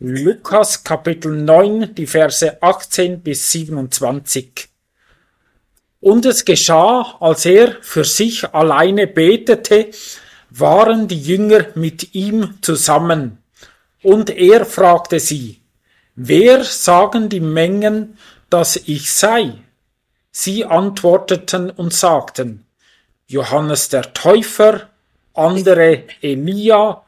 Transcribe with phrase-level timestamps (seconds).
[0.00, 4.68] Lukas Kapitel 9, die Verse 18 bis 27.
[6.00, 9.92] Und es geschah, als er für sich alleine betete,
[10.50, 13.38] waren die Jünger mit ihm zusammen.
[14.02, 15.60] Und er fragte sie,
[16.16, 18.18] Wer sagen die Mengen,
[18.50, 19.52] dass ich sei?
[20.32, 22.66] Sie antworteten und sagten,
[23.28, 24.88] Johannes der Täufer,
[25.34, 27.04] andere Elia,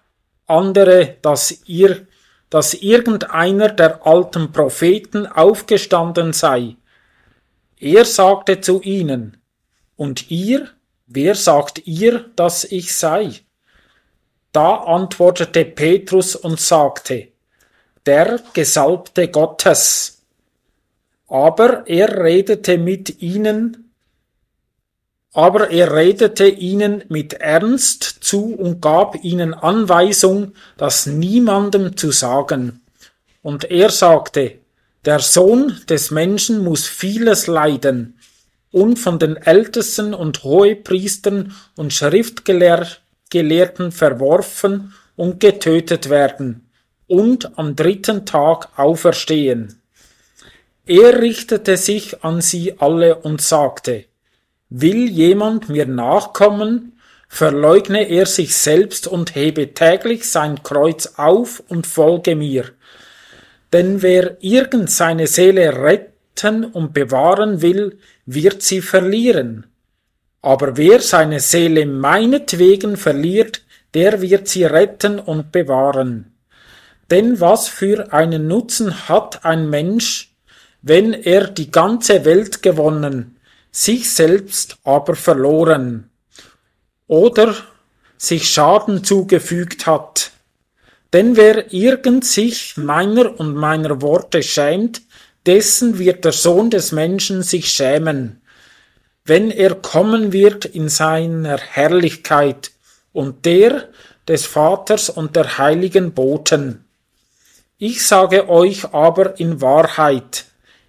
[0.46, 2.06] andere, dass ihr,
[2.50, 6.76] dass irgendeiner der alten Propheten aufgestanden sei.
[7.78, 9.36] Er sagte zu ihnen,
[9.96, 10.68] und ihr,
[11.06, 13.32] wer sagt ihr, dass ich sei?
[14.52, 17.28] Da antwortete Petrus und sagte,
[18.06, 20.22] der Gesalbte Gottes.
[21.28, 23.85] Aber er redete mit ihnen,
[25.36, 32.80] aber er redete ihnen mit Ernst zu und gab ihnen Anweisung, das niemandem zu sagen.
[33.42, 34.54] Und er sagte,
[35.04, 38.18] der Sohn des Menschen muss vieles leiden
[38.72, 46.66] und von den Ältesten und Hohepriestern und Schriftgelehrten verworfen und getötet werden
[47.08, 49.82] und am dritten Tag auferstehen.
[50.86, 54.06] Er richtete sich an sie alle und sagte,
[54.68, 61.86] Will jemand mir nachkommen, verleugne er sich selbst und hebe täglich sein Kreuz auf und
[61.86, 62.64] folge mir.
[63.72, 69.66] Denn wer irgend seine Seele retten und bewahren will, wird sie verlieren.
[70.42, 73.62] Aber wer seine Seele meinetwegen verliert,
[73.94, 76.36] der wird sie retten und bewahren.
[77.10, 80.34] Denn was für einen Nutzen hat ein Mensch,
[80.82, 83.35] wenn er die ganze Welt gewonnen,
[83.76, 86.08] sich selbst aber verloren
[87.08, 87.54] oder
[88.16, 90.30] sich Schaden zugefügt hat?
[91.12, 95.02] Denn wer irgend sich meiner und meiner Worte schämt,
[95.44, 98.40] dessen wird der Sohn des Menschen sich schämen,
[99.26, 102.70] wenn er kommen wird in seiner Herrlichkeit
[103.12, 103.90] und der
[104.26, 106.86] des Vaters und der heiligen Boten.
[107.76, 110.45] Ich sage euch aber in Wahrheit,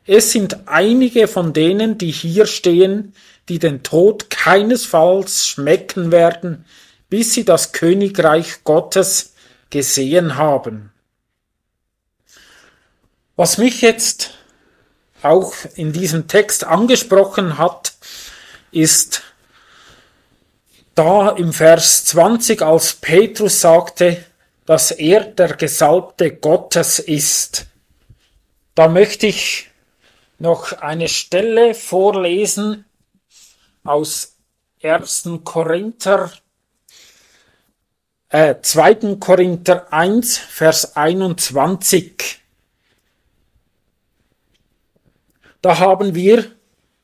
[0.08, 3.14] es sind einige von denen, die hier stehen,
[3.50, 6.66] die den Tod keinesfalls schmecken werden,
[7.10, 9.34] bis sie das Königreich Gottes
[9.70, 10.92] gesehen haben.
[13.36, 14.32] Was mich jetzt
[15.22, 17.94] auch in diesem Text angesprochen hat,
[18.72, 19.24] ist
[20.96, 24.24] da im Vers 20, als Petrus sagte,
[24.66, 27.68] dass er der Gesalbte Gottes ist.
[28.74, 29.67] Da möchte ich
[30.40, 32.86] noch eine Stelle vorlesen
[33.84, 34.36] aus
[34.82, 35.42] 1.
[35.44, 36.32] Korinther,
[38.30, 39.16] äh, 2.
[39.20, 42.40] Korinther 1, Vers 21.
[45.62, 46.52] Da haben wir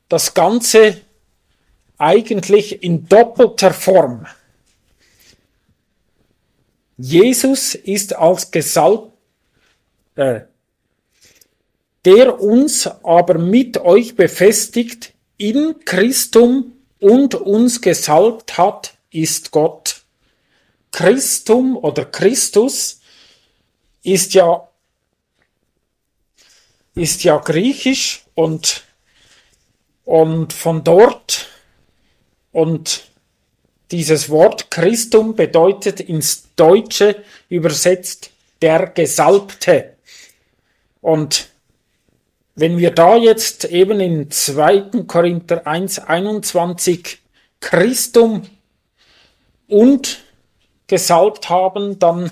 [0.08, 1.00] das Ganze
[1.98, 4.26] eigentlich in doppelter Form.
[6.96, 9.12] Jesus ist als Gesalb,
[10.14, 10.42] äh,
[12.04, 20.02] der uns aber mit euch befestigt in Christum und uns gesalbt hat, ist Gott.
[20.90, 23.00] Christum oder Christus
[24.02, 24.68] ist ja,
[26.94, 28.84] ist ja griechisch und,
[30.04, 31.48] und von dort
[32.52, 33.04] und
[33.90, 38.30] dieses Wort Christum bedeutet ins Deutsche übersetzt
[38.62, 39.96] der Gesalbte.
[41.00, 41.48] Und
[42.54, 45.04] wenn wir da jetzt eben in 2.
[45.06, 47.18] Korinther 1, 21
[47.60, 48.48] Christum
[49.66, 50.22] und
[50.86, 52.30] gesalbt haben, dann,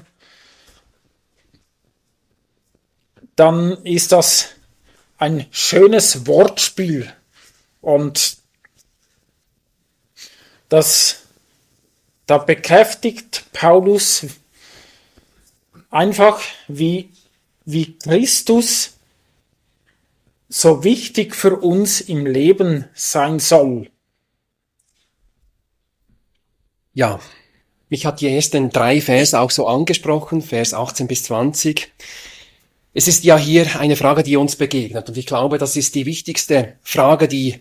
[3.34, 4.50] dann ist das
[5.18, 7.12] ein schönes Wortspiel.
[7.80, 8.36] Und
[10.68, 11.22] das
[12.26, 14.26] da bekräftigt Paulus
[15.90, 17.10] einfach, wie,
[17.64, 18.94] wie Christus
[20.52, 23.90] so wichtig für uns im Leben sein soll.
[26.92, 27.20] Ja,
[27.88, 31.90] mich hat die ersten drei Vers auch so angesprochen, Vers 18 bis 20.
[32.92, 36.04] Es ist ja hier eine Frage, die uns begegnet und ich glaube, das ist die
[36.04, 37.60] wichtigste Frage, die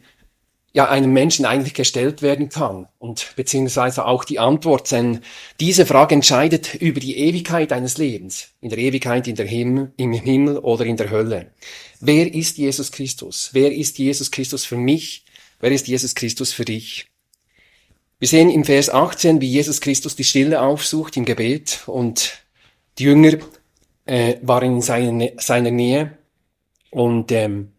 [0.74, 5.22] ja einem Menschen eigentlich gestellt werden kann und beziehungsweise auch die Antwort, denn
[5.62, 10.12] diese Frage entscheidet über die Ewigkeit eines Lebens, in der Ewigkeit in der Himmel, im
[10.12, 11.52] Himmel oder in der Hölle.
[12.02, 13.52] Wer ist Jesus Christus?
[13.54, 15.24] Wer ist Jesus Christus für mich?
[15.60, 17.08] Wer ist Jesus Christus für dich?
[18.18, 22.44] Wir sehen im Vers 18, wie Jesus Christus die Stille aufsucht im Gebet und
[22.98, 23.38] die Jünger
[24.06, 26.18] äh, waren in seiner, seiner Nähe
[26.90, 27.72] und ähm,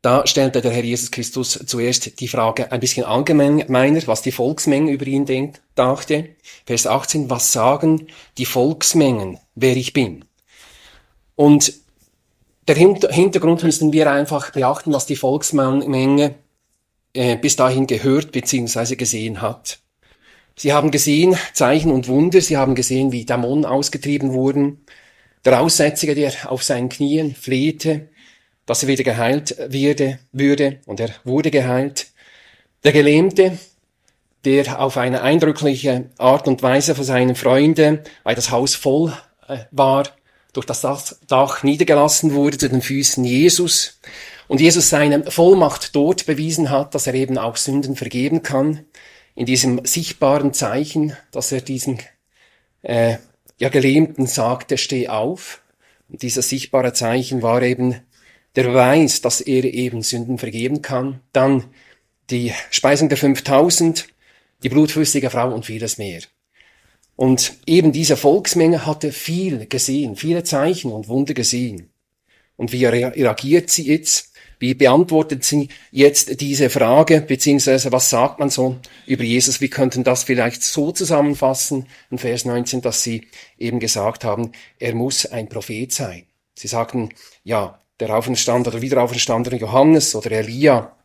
[0.00, 4.90] da stellte der Herr Jesus Christus zuerst die Frage ein bisschen allgemeiner, was die Volksmenge
[4.90, 6.28] über ihn denkt, dachte.
[6.66, 10.26] Vers 18, was sagen die Volksmengen, wer ich bin?
[11.36, 11.72] Und
[12.66, 16.34] der Hintergrund müssen wir einfach beachten, was die Volksmenge
[17.12, 18.96] äh, bis dahin gehört bzw.
[18.96, 19.78] gesehen hat.
[20.56, 24.84] Sie haben gesehen Zeichen und Wunder, sie haben gesehen, wie Dämonen ausgetrieben wurden.
[25.44, 28.08] Der Aussätzige, der auf seinen Knien flehte,
[28.66, 32.06] dass er wieder geheilt werde, würde, und er wurde geheilt.
[32.82, 33.58] Der Gelähmte,
[34.44, 39.12] der auf eine eindrückliche Art und Weise von seinen Freunden, weil das Haus voll
[39.48, 40.04] äh, war,
[40.54, 40.80] durch das
[41.28, 44.00] Dach niedergelassen wurde zu den Füßen Jesus
[44.48, 48.86] und Jesus seine Vollmacht dort bewiesen hat, dass er eben auch Sünden vergeben kann,
[49.34, 51.98] in diesem sichtbaren Zeichen, dass er diesen
[52.82, 53.16] äh,
[53.58, 55.60] ja, Gelähmten sagte, steh auf.
[56.08, 58.00] Und dieses sichtbare Zeichen war eben
[58.54, 61.20] der Beweis, dass er eben Sünden vergeben kann.
[61.32, 61.64] Dann
[62.30, 64.06] die Speisung der 5000,
[64.62, 66.20] die blutflüssige Frau und vieles mehr.
[67.16, 71.90] Und eben diese Volksmenge hatte viel gesehen, viele Zeichen und Wunder gesehen.
[72.56, 74.32] Und wie reagiert sie jetzt?
[74.58, 78.76] Wie beantwortet sie jetzt diese Frage, beziehungsweise was sagt man so
[79.06, 79.60] über Jesus?
[79.60, 83.26] Wir könnten das vielleicht so zusammenfassen in Vers 19, dass sie
[83.58, 86.24] eben gesagt haben, er muss ein Prophet sein.
[86.54, 87.10] Sie sagten,
[87.42, 90.96] ja, der Aufenstand oder wieder Auferstandene Johannes oder Elia,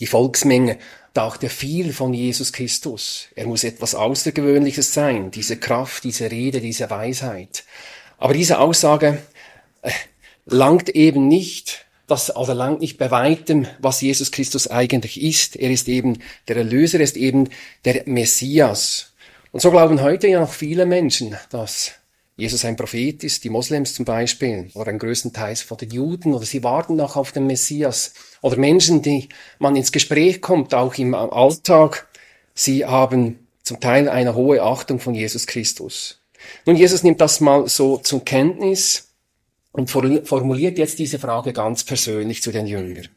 [0.00, 0.78] die Volksmenge
[1.18, 3.26] dachte viel von Jesus Christus.
[3.34, 7.64] Er muss etwas Außergewöhnliches sein, diese Kraft, diese Rede, diese Weisheit.
[8.18, 9.18] Aber diese Aussage
[9.82, 9.90] äh,
[10.46, 15.56] langt eben nicht das also langt nicht bei weitem, was Jesus Christus eigentlich ist.
[15.56, 17.50] Er ist eben der Erlöser, er ist eben
[17.84, 19.12] der Messias.
[19.52, 21.92] Und so glauben heute ja noch viele Menschen, dass
[22.38, 26.46] Jesus ein Prophet ist, die Moslems zum Beispiel, oder ein größtenteils von den Juden, oder
[26.46, 28.14] sie warten noch auf den Messias.
[28.42, 32.06] Oder Menschen, die man ins Gespräch kommt, auch im Alltag,
[32.54, 36.20] sie haben zum Teil eine hohe Achtung von Jesus Christus.
[36.64, 39.08] Nun, Jesus nimmt das mal so zur Kenntnis
[39.72, 43.08] und formuliert jetzt diese Frage ganz persönlich zu den Jüngern.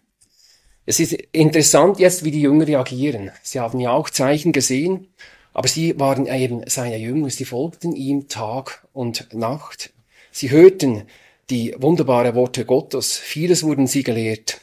[0.87, 3.29] Es ist interessant jetzt, wie die Jünger reagieren.
[3.43, 5.09] Sie haben ja auch Zeichen gesehen,
[5.53, 9.93] aber sie waren eben seine Jünger, sie folgten ihm Tag und Nacht.
[10.31, 11.03] Sie hörten
[11.49, 14.61] die wunderbaren Worte Gottes, vieles wurden sie gelehrt.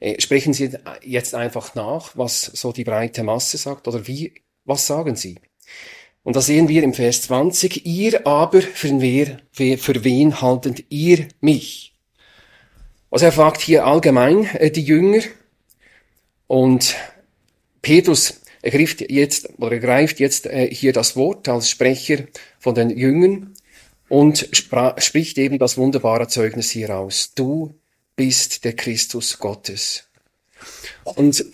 [0.00, 0.70] Äh, sprechen Sie
[1.02, 4.32] jetzt einfach nach, was so die breite Masse sagt, oder wie,
[4.64, 5.36] was sagen Sie?
[6.24, 11.28] Und da sehen wir im Vers 20, ihr aber, für, wer, für wen haltet ihr
[11.40, 11.94] mich?
[13.12, 15.22] Also er fragt hier allgemein äh, die Jünger
[16.46, 16.96] und
[17.82, 22.24] Petrus ergreift jetzt oder ergreift jetzt äh, hier das Wort als Sprecher
[22.58, 23.54] von den Jüngern
[24.08, 27.34] und spricht eben das wunderbare Zeugnis hier aus.
[27.34, 27.74] Du
[28.16, 30.04] bist der Christus Gottes.
[31.04, 31.44] Und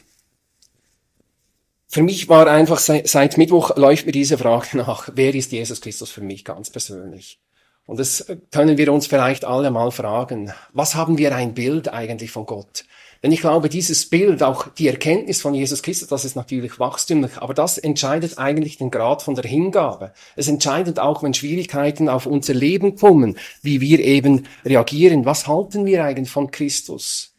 [1.86, 6.10] für mich war einfach seit Mittwoch läuft mir diese Frage nach, wer ist Jesus Christus
[6.10, 7.40] für mich ganz persönlich?
[7.86, 10.52] Und das können wir uns vielleicht alle mal fragen.
[10.74, 12.84] Was haben wir ein Bild eigentlich von Gott?
[13.22, 17.38] Denn ich glaube, dieses Bild, auch die Erkenntnis von Jesus Christus, das ist natürlich wachstümlich,
[17.38, 20.12] aber das entscheidet eigentlich den Grad von der Hingabe.
[20.36, 25.24] Es entscheidet auch, wenn Schwierigkeiten auf unser Leben kommen, wie wir eben reagieren.
[25.24, 27.34] Was halten wir eigentlich von Christus?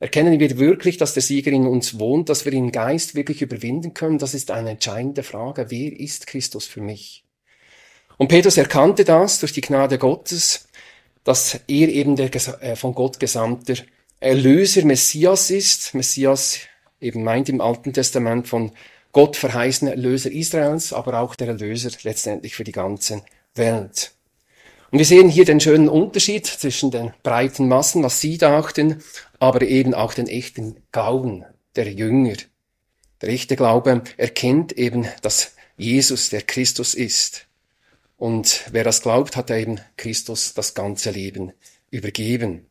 [0.00, 3.94] Erkennen wir wirklich, dass der Sieger in uns wohnt, dass wir ihn Geist wirklich überwinden
[3.94, 4.18] können?
[4.18, 5.66] Das ist eine entscheidende Frage.
[5.70, 7.24] Wer ist Christus für mich?
[8.18, 10.68] Und Petrus erkannte das durch die Gnade Gottes,
[11.24, 13.74] dass er eben der äh, von Gott gesandter
[14.20, 15.94] Erlöser Messias ist.
[15.94, 16.58] Messias
[17.00, 18.72] eben meint im Alten Testament von
[19.12, 23.22] Gott verheißener Erlöser Israels, aber auch der Erlöser letztendlich für die ganze
[23.54, 24.12] Welt.
[24.90, 29.02] Und wir sehen hier den schönen Unterschied zwischen den breiten Massen, was sie dachten,
[29.38, 31.44] aber eben auch den echten Glauben
[31.76, 32.36] der Jünger.
[33.20, 37.46] Der echte Glaube erkennt eben, dass Jesus der Christus ist.
[38.16, 41.52] Und wer das glaubt, hat eben Christus das ganze Leben
[41.90, 42.67] übergeben.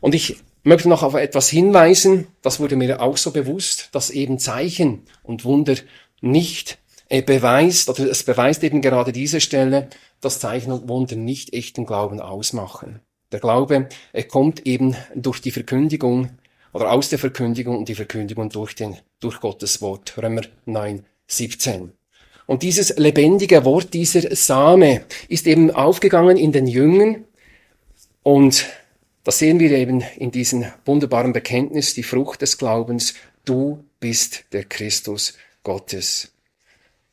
[0.00, 4.38] Und ich möchte noch auf etwas hinweisen, das wurde mir auch so bewusst, dass eben
[4.38, 5.76] Zeichen und Wunder
[6.20, 6.78] nicht
[7.08, 9.88] äh, beweist, oder es beweist eben gerade diese Stelle,
[10.20, 13.00] dass Zeichen und Wunder nicht echten Glauben ausmachen.
[13.30, 16.30] Der Glaube er kommt eben durch die Verkündigung
[16.72, 20.16] oder aus der Verkündigung und die Verkündigung durch, den, durch Gottes Wort.
[20.16, 21.92] Römer 9, 17.
[22.46, 27.24] Und dieses lebendige Wort, dieser Same, ist eben aufgegangen in den Jüngern
[28.22, 28.66] und
[29.24, 33.14] das sehen wir eben in diesem wunderbaren Bekenntnis, die Frucht des Glaubens,
[33.44, 36.30] du bist der Christus Gottes.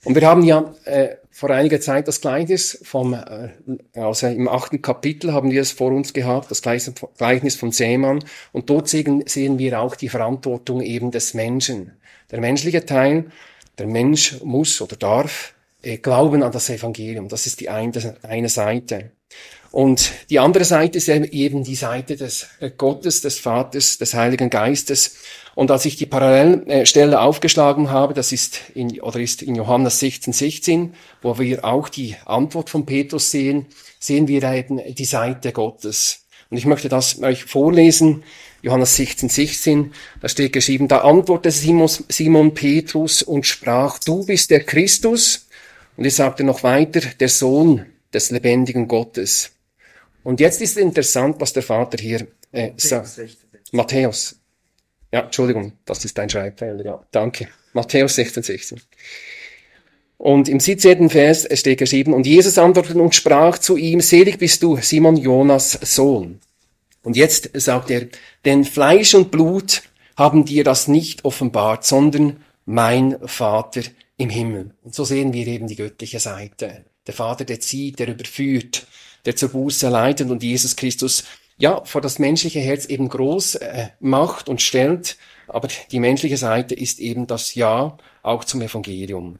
[0.03, 3.49] Und wir haben ja äh, vor einiger Zeit das Gleichnis vom, äh,
[3.95, 8.23] also im achten Kapitel haben wir es vor uns gehabt, das Gleichnis vom Seemann.
[8.51, 11.93] Und dort sehen, sehen wir auch die Verantwortung eben des Menschen.
[12.31, 13.31] Der menschliche Teil,
[13.77, 17.27] der Mensch muss oder darf äh, glauben an das Evangelium.
[17.29, 19.11] Das ist die eine, eine Seite.
[19.71, 24.49] Und die andere Seite ist eben die Seite des äh, Gottes, des Vaters, des Heiligen
[24.49, 25.15] Geistes.
[25.55, 30.33] Und als ich die Parallelstelle aufgeschlagen habe, das ist in, oder ist in Johannes 16,
[30.33, 33.65] 16, wo wir auch die Antwort von Petrus sehen,
[33.99, 36.25] sehen wir eben die Seite Gottes.
[36.49, 38.23] Und ich möchte das euch vorlesen.
[38.61, 44.63] Johannes 16, 16, da steht geschrieben, da antwortete Simon, Petrus und sprach, du bist der
[44.63, 45.47] Christus.
[45.97, 49.51] Und er sagte noch weiter, der Sohn des lebendigen Gottes.
[50.23, 53.19] Und jetzt ist interessant, was der Vater hier äh, sagt.
[53.71, 54.35] Matthäus
[55.11, 57.05] ja, Entschuldigung, das ist ein Schreibfehler, ja.
[57.11, 57.49] Danke.
[57.73, 58.81] Matthäus 16, 16.
[60.17, 61.09] Und im 17.
[61.09, 65.73] Vers steht geschrieben, und Jesus antwortete und sprach zu ihm, selig bist du, Simon Jonas
[65.81, 66.39] Sohn.
[67.03, 68.07] Und jetzt sagt er,
[68.45, 69.81] denn Fleisch und Blut
[70.15, 73.81] haben dir das nicht offenbart, sondern mein Vater
[74.17, 74.71] im Himmel.
[74.83, 76.85] Und so sehen wir eben die göttliche Seite.
[77.07, 78.85] Der Vater, der zieht, der überführt,
[79.25, 81.23] der zur Buße leitet und Jesus Christus
[81.57, 85.17] ja, vor das menschliche Herz eben groß äh, macht und stellt,
[85.47, 89.37] aber die menschliche Seite ist eben das Ja auch zum Evangelium.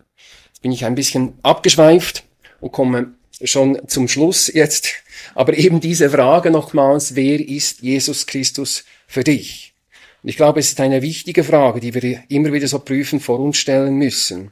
[0.48, 2.24] Jetzt bin ich ein bisschen abgeschweift
[2.60, 3.14] und komme
[3.44, 4.90] schon zum Schluss jetzt,
[5.34, 9.74] aber eben diese Frage nochmals, wer ist Jesus Christus für dich?
[10.22, 13.40] Und ich glaube, es ist eine wichtige Frage, die wir immer wieder so prüfen vor
[13.40, 14.52] uns stellen müssen.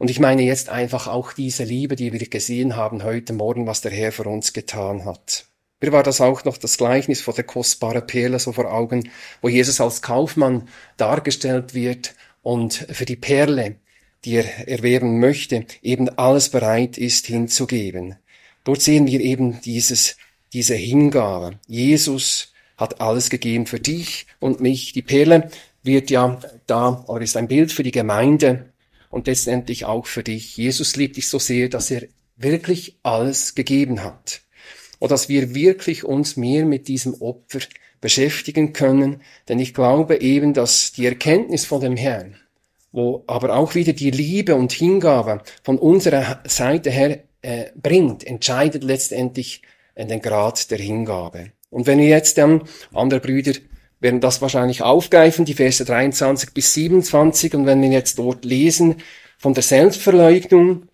[0.00, 3.82] Und ich meine jetzt einfach auch diese Liebe, die wir gesehen haben heute Morgen, was
[3.82, 5.44] der Herr für uns getan hat.
[5.82, 9.10] Mir war das auch noch das Gleichnis von der kostbaren Perle so vor Augen,
[9.42, 13.76] wo Jesus als Kaufmann dargestellt wird und für die Perle,
[14.24, 18.16] die er erwerben möchte, eben alles bereit ist hinzugeben.
[18.64, 20.16] Dort sehen wir eben dieses,
[20.54, 21.58] diese Hingabe.
[21.66, 24.94] Jesus hat alles gegeben für dich und mich.
[24.94, 25.50] Die Perle
[25.82, 28.69] wird ja da, oder ist ein Bild für die Gemeinde
[29.10, 30.56] und letztendlich auch für dich.
[30.56, 32.04] Jesus liebt dich so sehr, dass er
[32.36, 34.40] wirklich alles gegeben hat
[34.98, 37.60] und dass wir wirklich uns mehr mit diesem Opfer
[38.00, 39.20] beschäftigen können.
[39.48, 42.36] Denn ich glaube eben, dass die Erkenntnis von dem Herrn,
[42.92, 48.84] wo aber auch wieder die Liebe und Hingabe von unserer Seite her äh, bringt, entscheidet
[48.84, 49.62] letztendlich
[49.94, 51.52] äh, den Grad der Hingabe.
[51.68, 53.52] Und wenn wir jetzt dann, andere Brüder
[54.00, 58.96] werden das wahrscheinlich aufgreifen, die Verse 23 bis 27, und wenn wir jetzt dort lesen
[59.38, 60.88] von der Selbstverleugnung,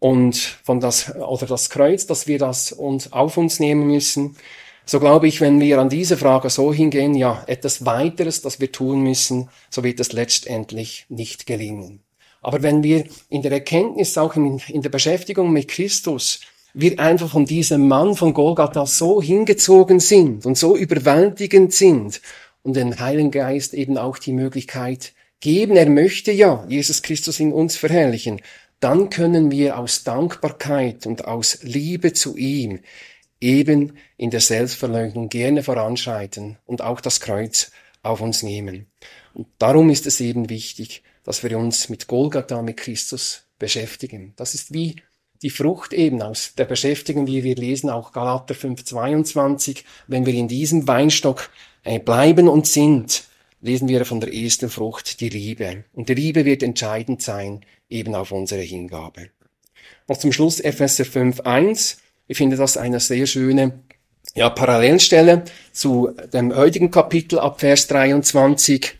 [0.00, 4.36] und von das, oder das Kreuz, dass wir das uns auf uns nehmen müssen.
[4.84, 8.72] So glaube ich, wenn wir an diese Frage so hingehen, ja, etwas weiteres, das wir
[8.72, 12.00] tun müssen, so wird es letztendlich nicht gelingen.
[12.42, 16.40] Aber wenn wir in der Erkenntnis, auch in, in der Beschäftigung mit Christus,
[16.72, 22.22] wir einfach von diesem Mann von Golgatha so hingezogen sind und so überwältigend sind
[22.62, 27.52] und den Heiligen Geist eben auch die Möglichkeit geben, er möchte ja Jesus Christus in
[27.52, 28.40] uns verherrlichen,
[28.80, 32.80] dann können wir aus Dankbarkeit und aus Liebe zu ihm
[33.40, 37.70] eben in der Selbstverleugnung gerne voranschreiten und auch das Kreuz
[38.02, 38.86] auf uns nehmen.
[39.34, 44.32] Und darum ist es eben wichtig, dass wir uns mit Golgatha, mit Christus beschäftigen.
[44.36, 44.96] Das ist wie
[45.42, 49.84] die Frucht eben aus der Beschäftigung, wie wir lesen, auch Galater 5,22.
[50.06, 51.50] Wenn wir in diesem Weinstock
[52.04, 53.24] bleiben und sind,
[53.60, 55.84] lesen wir von der ersten Frucht die Liebe.
[55.92, 59.30] Und die Liebe wird entscheidend sein eben auf unsere Hingabe.
[60.08, 61.98] Noch zum Schluss Epheser 5.1.
[62.28, 63.80] Ich finde das eine sehr schöne
[64.34, 68.98] ja, Parallelstelle zu dem heutigen Kapitel ab Vers 23.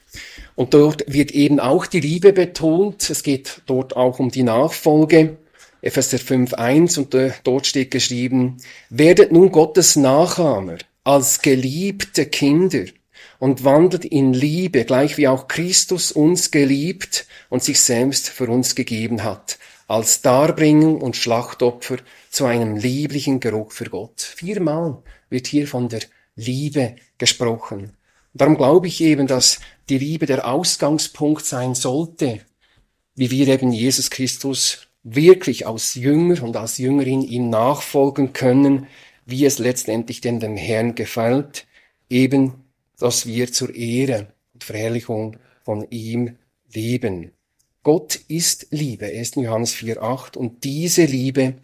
[0.56, 3.08] Und dort wird eben auch die Liebe betont.
[3.08, 5.36] Es geht dort auch um die Nachfolge.
[5.82, 8.58] Epheser 5.1 und äh, dort steht geschrieben,
[8.90, 12.84] werdet nun Gottes Nachahmer als geliebte Kinder
[13.38, 18.74] und wandelt in Liebe, gleich wie auch Christus uns geliebt und sich selbst für uns
[18.74, 21.96] gegeben hat, als Darbringung und Schlachtopfer
[22.30, 24.20] zu einem lieblichen Geruch für Gott.
[24.20, 26.02] Viermal wird hier von der
[26.36, 27.96] Liebe gesprochen.
[28.32, 32.40] Darum glaube ich eben, dass die Liebe der Ausgangspunkt sein sollte,
[33.16, 38.86] wie wir eben Jesus Christus wirklich als Jünger und als Jüngerin ihm nachfolgen können,
[39.30, 41.66] wie es letztendlich denn dem Herrn gefällt,
[42.08, 42.64] eben
[42.98, 46.36] dass wir zur Ehre und Verherrlichung von ihm
[46.72, 47.32] leben.
[47.82, 49.36] Gott ist Liebe, 1.
[49.36, 51.54] Johannes 4,8 und diese Liebe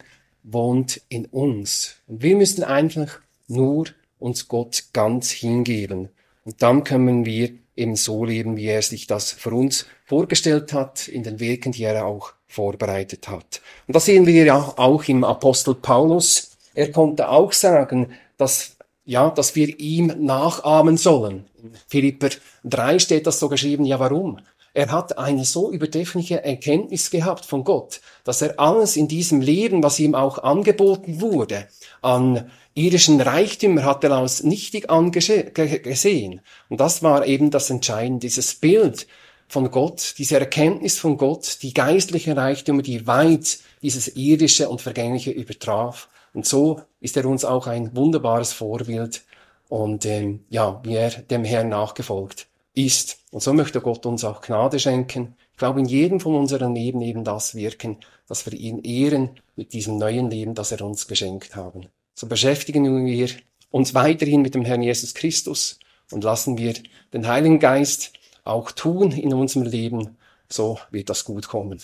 [0.43, 1.97] wohnt in uns.
[2.07, 3.85] Und wir müssen einfach nur
[4.17, 6.09] uns Gott ganz hingeben.
[6.43, 11.07] Und dann können wir eben so leben, wie er sich das für uns vorgestellt hat
[11.07, 13.61] in den Werken, die er auch vorbereitet hat.
[13.85, 16.46] Und das sehen wir ja auch im Apostel Paulus.
[16.77, 21.45] Er konnte auch sagen, dass, ja, dass wir ihm nachahmen sollen.
[21.63, 22.29] In Philipper
[22.65, 23.83] 3 steht das so geschrieben.
[23.83, 24.37] Ja, warum?
[24.75, 29.81] Er hat eine so übertreffliche Erkenntnis gehabt von Gott, dass er alles in diesem Leben,
[29.81, 31.67] was ihm auch angeboten wurde,
[32.03, 36.41] an irdischen Reichtümer hat er als nichtig angesehen.
[36.69, 39.07] Und das war eben das Entscheidende, dieses Bild
[39.47, 45.31] von Gott, diese Erkenntnis von Gott, die geistliche Reichtümer, die weit dieses irdische und vergängliche
[45.31, 46.07] übertraf.
[46.37, 49.25] Und so ist er uns auch ein wunderbares Vorbild
[49.69, 53.17] und ähm, ja, wie er dem Herrn nachgefolgt ist.
[53.31, 55.35] Und so möchte Gott uns auch Gnade schenken.
[55.53, 59.73] Ich glaube, in jedem von unseren Leben eben das wirken, dass wir ihn ehren mit
[59.73, 61.87] diesem neuen Leben, das er uns geschenkt haben.
[62.13, 63.29] So beschäftigen wir
[63.71, 65.79] uns weiterhin mit dem Herrn Jesus Christus
[66.11, 66.75] und lassen wir
[67.13, 68.13] den Heiligen Geist
[68.43, 70.17] auch tun in unserem Leben.
[70.49, 71.81] So wird das gut kommen.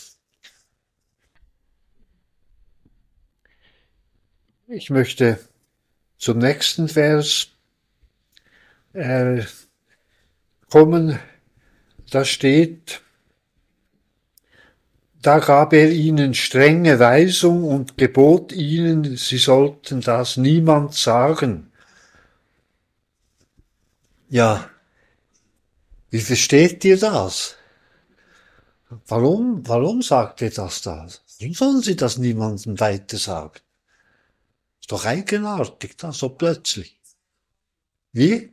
[4.68, 5.40] Ich möchte
[6.18, 7.48] zum nächsten Vers
[8.94, 9.44] äh,
[10.70, 11.20] kommen,
[12.10, 13.02] da steht,
[15.22, 21.72] da gab er ihnen strenge Weisung und gebot ihnen, sie sollten das niemand sagen.
[24.30, 24.70] Ja,
[26.10, 27.58] wie versteht ihr das?
[29.08, 31.06] Warum, warum sagt ihr das da?
[31.40, 33.60] Warum sollen sie das niemandem weiter sagen?
[34.84, 37.00] Ist doch eigenartig, da so plötzlich.
[38.12, 38.52] Wie?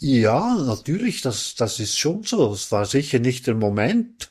[0.00, 2.52] Ja, natürlich, das, das ist schon so.
[2.52, 4.28] Es war sicher nicht der Moment.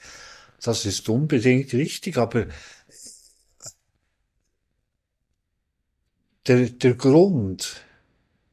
[0.62, 2.46] Das ist unbedingt richtig, aber
[6.46, 7.78] der, der Grund,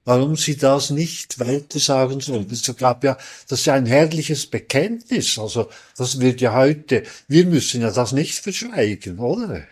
[0.06, 3.18] warum sie das nicht weiter sagen sollen, das gab ja,
[3.48, 5.38] das ist ja ein herrliches Bekenntnis.
[5.38, 5.68] Also,
[5.98, 9.66] das wird ja heute, wir müssen ja das nicht verschweigen, oder?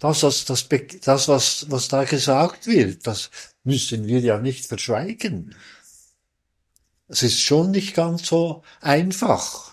[0.00, 0.66] Das, das, das,
[1.02, 3.30] das was, was da gesagt wird, das
[3.64, 5.54] müssen wir ja nicht verschweigen.
[7.06, 9.72] Es ist schon nicht ganz so einfach.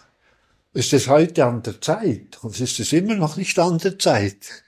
[0.73, 2.43] Ist es heute an der Zeit?
[2.43, 4.63] Und ist es immer noch nicht an der Zeit?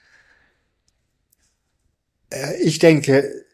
[2.30, 3.44] Äh, ich denke,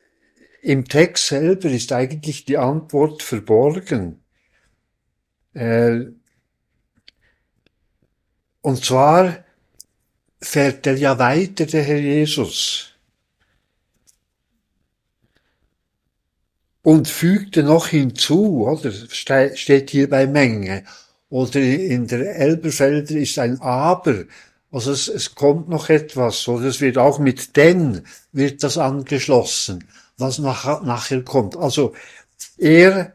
[0.63, 4.23] im Text selber ist eigentlich die Antwort verborgen.
[5.55, 6.07] Äh,
[8.61, 9.46] und zwar
[10.47, 12.97] fährt er ja weiter, der Herr Jesus.
[16.87, 20.85] und fügte noch hinzu, oder steht hier bei Menge,
[21.29, 24.27] oder in der Elberfelder ist ein Aber,
[24.71, 29.83] also es, es kommt noch etwas, oder es wird auch mit denn wird das angeschlossen,
[30.17, 31.57] was nach, nachher kommt.
[31.57, 31.93] Also
[32.57, 33.15] er,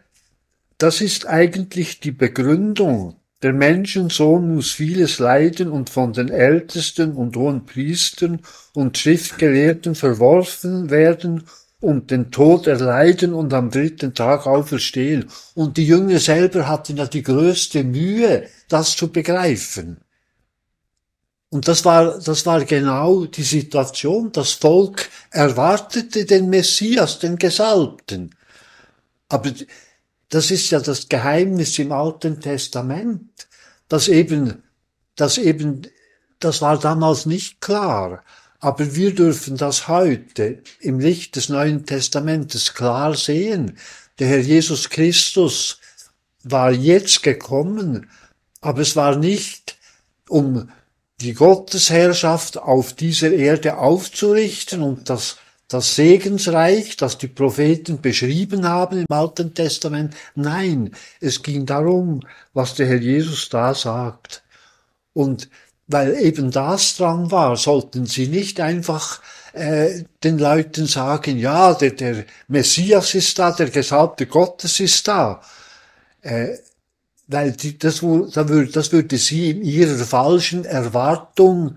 [0.77, 3.20] das ist eigentlich die Begründung.
[3.43, 8.41] Der Menschensohn muss vieles leiden und von den Ältesten und hohen Priestern
[8.73, 11.43] und Schriftgelehrten verworfen werden
[11.79, 15.25] und den Tod erleiden und am dritten Tag auferstehen.
[15.55, 19.97] Und die Jünger selber hatten ja die größte Mühe, das zu begreifen.
[21.49, 24.31] Und das war, das war genau die Situation.
[24.31, 28.35] Das Volk erwartete den Messias, den Gesalbten.
[29.27, 29.51] Aber
[30.31, 33.49] das ist ja das Geheimnis im Alten Testament,
[33.89, 34.63] dass eben,
[35.15, 35.81] dass eben,
[36.39, 38.23] das war damals nicht klar.
[38.59, 43.77] Aber wir dürfen das heute im Licht des Neuen Testamentes klar sehen.
[44.19, 45.79] Der Herr Jesus Christus
[46.43, 48.09] war jetzt gekommen,
[48.61, 49.77] aber es war nicht,
[50.29, 50.71] um
[51.19, 55.37] die Gottesherrschaft auf dieser Erde aufzurichten und das,
[55.73, 60.15] das Segensreich, das die Propheten beschrieben haben im Alten Testament.
[60.35, 62.21] Nein, es ging darum,
[62.53, 64.43] was der Herr Jesus da sagt.
[65.13, 65.49] Und
[65.87, 69.21] weil eben das dran war, sollten sie nicht einfach
[69.53, 75.41] äh, den Leuten sagen, ja, der, der Messias ist da, der Gesalbte Gottes ist da.
[76.21, 76.57] Äh,
[77.27, 81.75] weil die, das, da würde, das würde sie in ihrer falschen Erwartung,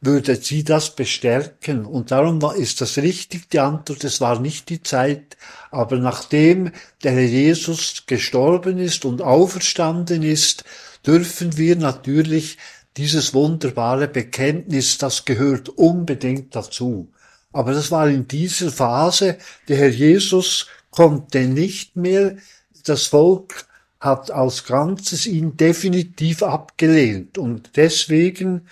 [0.00, 1.86] würde sie das bestärken.
[1.86, 5.36] Und darum ist das richtig, die Antwort, es war nicht die Zeit,
[5.70, 10.64] aber nachdem der Herr Jesus gestorben ist und auferstanden ist,
[11.06, 12.58] dürfen wir natürlich
[12.96, 17.10] dieses wunderbare Bekenntnis, das gehört unbedingt dazu.
[17.52, 22.36] Aber das war in dieser Phase, der Herr Jesus konnte nicht mehr,
[22.84, 23.66] das Volk
[24.00, 28.66] hat als Ganzes ihn definitiv abgelehnt und deswegen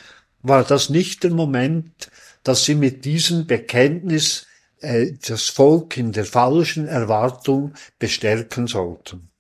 [0.45, 2.11] war das nicht der Moment,
[2.43, 4.47] dass sie mit diesem Bekenntnis
[4.81, 9.31] äh, das Volk in der falschen Erwartung bestärken sollten.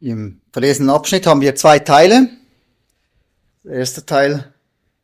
[0.00, 2.28] Im verlesenen Abschnitt haben wir zwei Teile.
[3.64, 4.52] Der erste Teil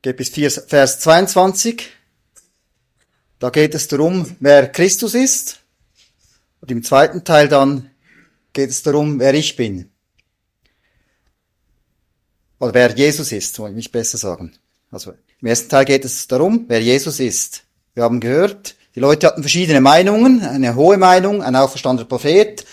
[0.02, 1.90] geht bis Vers 22.
[3.38, 5.60] Da geht es darum, wer Christus ist.
[6.60, 7.90] Und im zweiten Teil dann
[8.52, 9.93] geht es darum, wer ich bin.
[12.64, 14.54] Oder wer Jesus ist, soll ich mich besser sagen.
[14.90, 17.64] Also im ersten Teil geht es darum, wer Jesus ist.
[17.92, 22.64] Wir haben gehört, die Leute hatten verschiedene Meinungen, eine hohe Meinung, ein auferstandener Prophet,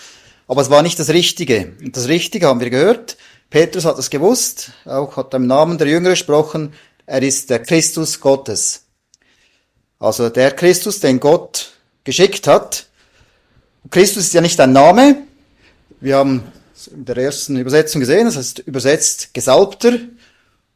[0.48, 1.74] aber es war nicht das Richtige.
[1.82, 3.18] Und das Richtige haben wir gehört.
[3.50, 6.72] Petrus hat es gewusst, auch hat im Namen der Jünger gesprochen,
[7.04, 8.86] er ist der Christus Gottes.
[9.98, 12.86] Also der Christus, den Gott geschickt hat.
[13.90, 15.18] Christus ist ja nicht ein Name.
[16.00, 16.50] Wir haben
[16.88, 19.98] in der ersten Übersetzung gesehen, das heißt übersetzt Gesalbter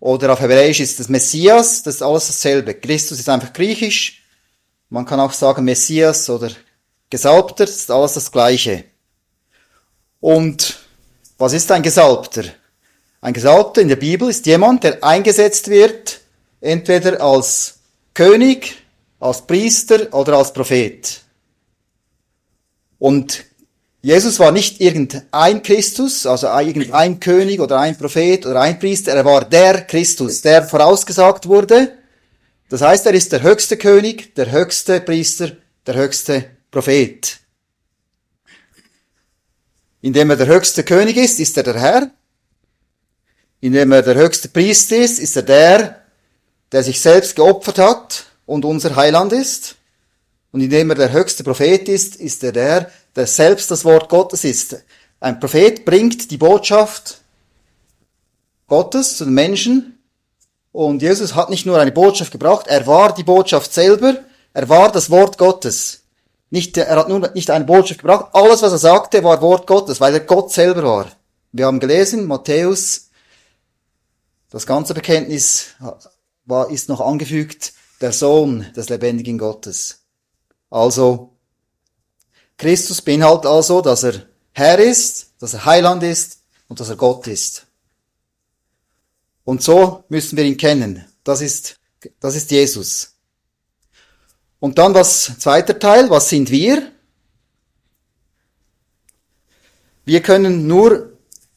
[0.01, 2.75] oder auf Hebräisch ist es Messias, das ist alles dasselbe.
[2.75, 4.23] Christus ist einfach griechisch,
[4.89, 6.51] man kann auch sagen Messias oder
[7.11, 8.85] Gesalbter, das ist alles das gleiche.
[10.21, 10.79] Und
[11.39, 12.45] was ist ein Gesalbter?
[13.21, 16.21] Ein Gesalbter in der Bibel ist jemand, der eingesetzt wird,
[16.61, 17.79] entweder als
[18.15, 18.77] König,
[19.21, 21.21] als Priester oder als Prophet.
[22.99, 23.45] Und
[24.03, 29.25] Jesus war nicht irgendein Christus, also irgendein König oder ein Prophet oder ein Priester, er
[29.25, 31.97] war der Christus, der vorausgesagt wurde.
[32.69, 35.53] Das heißt, er ist der höchste König, der höchste Priester,
[35.87, 37.39] der höchste Prophet.
[40.03, 42.11] Indem er der höchste König ist, ist er der Herr.
[43.61, 46.03] Indem er der höchste Priester ist, ist er der,
[46.71, 49.77] der sich selbst geopfert hat und unser Heiland ist.
[50.53, 54.45] Und indem er der höchste Prophet ist, ist er der, der selbst das Wort Gottes
[54.45, 54.77] ist.
[55.21, 57.21] Ein Prophet bringt die Botschaft
[58.69, 59.99] Gottes zu den Menschen
[60.73, 64.19] und Jesus hat nicht nur eine Botschaft gebracht, er war die Botschaft selber,
[64.53, 66.03] er war das Wort Gottes.
[66.51, 70.01] Nicht, er hat nur nicht eine Botschaft gebracht, alles was er sagte war Wort Gottes,
[70.01, 71.07] weil er Gott selber war.
[71.53, 73.09] Wir haben gelesen, Matthäus,
[74.51, 75.69] das ganze Bekenntnis
[76.45, 80.06] war, ist noch angefügt, der Sohn des lebendigen Gottes.
[80.71, 81.37] Also,
[82.59, 87.27] Christus beinhaltet also, dass er Herr ist, dass er Heiland ist und dass er Gott
[87.27, 87.67] ist.
[89.45, 91.05] Und so müssen wir ihn kennen.
[91.23, 91.77] Das ist,
[92.21, 93.13] das ist Jesus.
[94.59, 96.91] Und dann was, zweiter Teil, was sind wir?
[100.05, 101.13] Wir können nur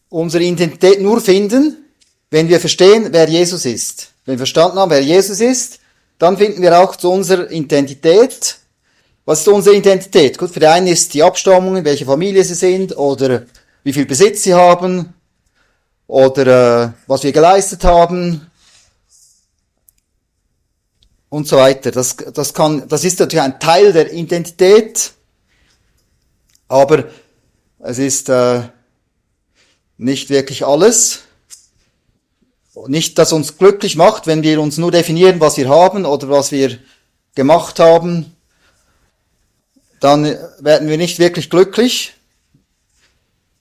[0.10, 1.86] unsere Identität nur finden,
[2.30, 4.12] wenn wir verstehen, wer Jesus ist.
[4.26, 5.80] Wenn wir verstanden haben, wer Jesus ist,
[6.17, 8.59] dann finden wir auch zu unserer Identität
[9.30, 10.39] was ist unsere Identität?
[10.39, 13.44] Gut, für die einen ist die Abstammung, in welcher Familie sie sind, oder
[13.84, 15.13] wie viel Besitz sie haben,
[16.08, 16.48] oder
[16.88, 18.50] äh, was wir geleistet haben,
[21.30, 21.92] und so weiter.
[21.92, 25.12] Das, das kann, das ist natürlich ein Teil der Identität,
[26.68, 27.04] aber
[27.78, 28.63] es ist äh,
[30.00, 31.20] nicht wirklich alles.
[32.88, 36.52] Nicht, dass uns glücklich macht, wenn wir uns nur definieren, was wir haben oder was
[36.52, 36.80] wir
[37.36, 38.36] gemacht haben
[40.00, 40.24] dann
[40.60, 42.14] werden wir nicht wirklich glücklich.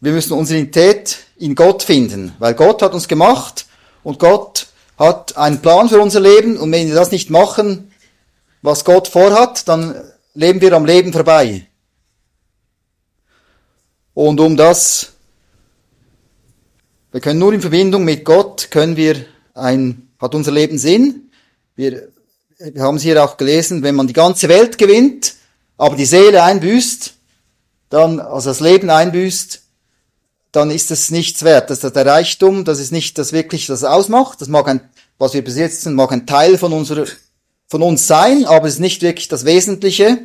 [0.01, 3.67] Wir müssen unsere Identität in Gott finden, weil Gott hat uns gemacht
[4.03, 7.93] und Gott hat einen Plan für unser Leben und wenn wir das nicht machen,
[8.63, 9.95] was Gott vorhat, dann
[10.35, 11.67] leben wir am Leben vorbei.
[14.15, 15.13] Und um das,
[17.13, 19.25] wir können nur in Verbindung mit Gott, können wir
[19.55, 21.31] ein, hat unser Leben Sinn.
[21.77, 22.09] Wir,
[22.59, 25.35] wir haben es hier auch gelesen, wenn man die ganze Welt gewinnt,
[25.79, 27.15] aber die Seele einbüßt,
[27.89, 29.63] dann, also das Leben einbüßt,
[30.53, 31.71] dann ist es nichts wert.
[31.71, 34.41] Das ist der Reichtum, das ist nicht das wirklich, das ausmacht.
[34.41, 34.81] Das mag ein,
[35.17, 37.07] was wir besitzen, mag ein Teil von unserer,
[37.69, 40.19] von uns sein, aber es ist nicht wirklich das Wesentliche.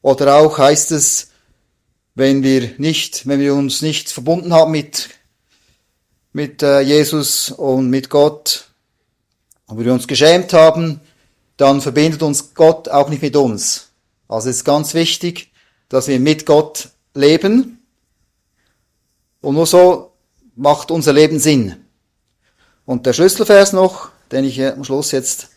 [0.00, 1.28] Oder auch heißt es,
[2.14, 5.10] wenn wir nicht, wenn wir uns nicht verbunden haben mit,
[6.32, 8.64] mit äh, Jesus und mit Gott,
[9.66, 11.00] und wir uns geschämt haben,
[11.56, 13.91] dann verbindet uns Gott auch nicht mit uns.
[14.32, 15.52] Also es ist ganz wichtig,
[15.90, 17.86] dass wir mit Gott leben.
[19.42, 20.14] Und nur so
[20.56, 21.84] macht unser Leben Sinn.
[22.86, 25.50] Und der Schlüsselvers noch, den ich am Schluss jetzt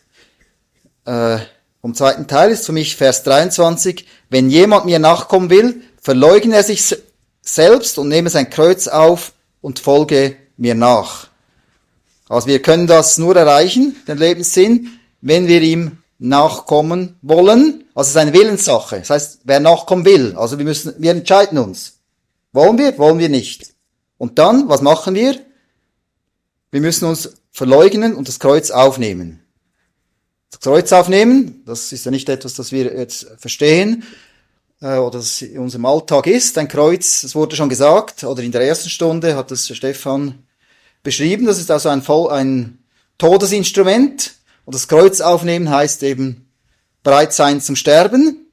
[1.06, 1.38] äh,
[1.80, 4.06] vom zweiten Teil ist für mich Vers 23.
[4.28, 6.94] Wenn jemand mir nachkommen will, verleugne er sich
[7.40, 11.28] selbst und nehme sein Kreuz auf und folge mir nach.
[12.28, 17.84] Also wir können das nur erreichen, den Lebenssinn, wenn wir ihm nachkommen wollen.
[17.94, 18.98] Also es ist eine Willenssache.
[18.98, 20.34] Das heißt, wer nachkommen will.
[20.36, 21.98] Also wir müssen, wir entscheiden uns.
[22.52, 22.96] Wollen wir?
[22.98, 23.74] Wollen wir nicht?
[24.18, 25.38] Und dann, was machen wir?
[26.70, 29.42] Wir müssen uns verleugnen und das Kreuz aufnehmen.
[30.50, 34.04] Das Kreuz aufnehmen, das ist ja nicht etwas, das wir jetzt verstehen.
[34.80, 36.56] äh, oder das in unserem Alltag ist.
[36.58, 40.46] Ein Kreuz, das wurde schon gesagt, oder in der ersten Stunde hat das Stefan
[41.02, 41.46] beschrieben.
[41.46, 42.78] Das ist also ein, Voll, ein
[43.18, 44.34] Todesinstrument.
[44.66, 46.50] Und das Kreuz aufnehmen heißt eben
[47.02, 48.48] bereit sein zum Sterben.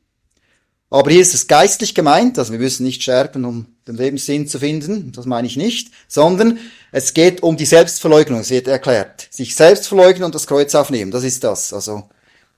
[0.92, 4.60] Aber hier ist es geistlich gemeint, also wir müssen nicht sterben, um den Lebenssinn zu
[4.60, 6.60] finden, das meine ich nicht, sondern
[6.92, 9.28] es geht um die Selbstverleugnung, es wird erklärt.
[9.32, 11.74] Sich selbst verleugnen und das Kreuz aufnehmen, das ist das.
[11.74, 12.08] Also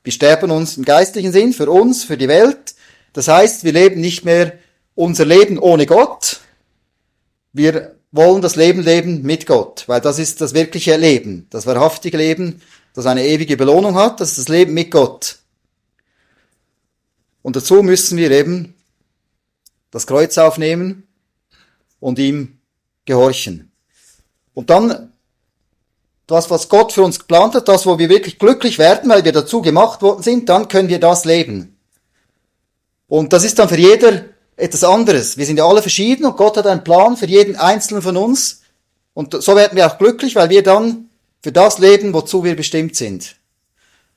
[0.04, 2.76] wir sterben uns im geistlichen Sinn für uns, für die Welt.
[3.13, 4.52] Das heißt, wir leben nicht mehr
[4.96, 6.41] unser Leben ohne Gott.
[7.54, 12.18] Wir wollen das Leben leben mit Gott, weil das ist das wirkliche Leben, das wahrhaftige
[12.18, 12.62] Leben,
[12.95, 15.38] das eine ewige Belohnung hat, das ist das Leben mit Gott.
[17.41, 18.73] Und dazu müssen wir eben
[19.91, 21.03] das Kreuz aufnehmen
[21.99, 22.58] und ihm
[23.05, 23.71] gehorchen.
[24.53, 25.12] Und dann
[26.25, 29.31] das, was Gott für uns geplant hat, das, wo wir wirklich glücklich werden, weil wir
[29.31, 31.77] dazu gemacht worden sind, dann können wir das leben.
[33.08, 35.38] Und das ist dann für jeder etwas anderes.
[35.38, 38.62] Wir sind ja alle verschieden und Gott hat einen Plan für jeden einzelnen von uns.
[39.13, 41.05] Und so werden wir auch glücklich, weil wir dann
[41.45, 43.36] für das leben, wozu wir bestimmt sind.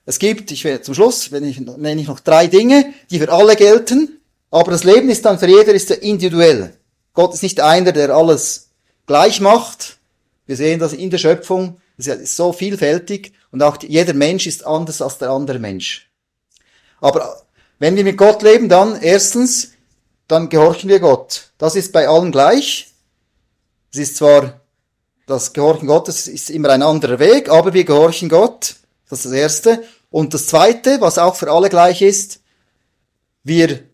[0.07, 3.31] Es gibt, ich werde zum Schluss, wenn ich, nenne ich noch drei Dinge, die für
[3.31, 6.75] alle gelten, aber das Leben ist dann für jeder ist individuell.
[7.13, 8.71] Gott ist nicht einer, der alles
[9.07, 9.99] gleich macht.
[10.47, 14.65] Wir sehen das in der Schöpfung, das ist so vielfältig und auch jeder Mensch ist
[14.65, 16.11] anders als der andere Mensch.
[16.99, 17.43] Aber
[17.79, 19.73] wenn wir mit Gott leben, dann erstens,
[20.29, 21.51] dann gehorchen wir Gott.
[21.59, 22.89] Das ist bei allen gleich.
[23.93, 24.63] Es ist zwar,
[25.29, 28.77] das Gehorchen Gottes ist immer ein anderer Weg, aber wir gehorchen Gott.
[29.09, 29.85] Das ist das Erste.
[30.11, 32.41] Und das Zweite, was auch für alle gleich ist,
[33.45, 33.85] wir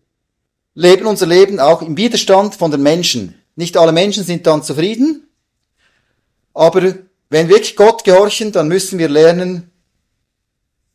[0.73, 3.35] leben unser Leben auch im Widerstand von den Menschen.
[3.55, 5.27] Nicht alle Menschen sind dann zufrieden,
[6.53, 6.81] aber
[7.29, 9.71] wenn wir wirklich Gott gehorchen, dann müssen wir lernen,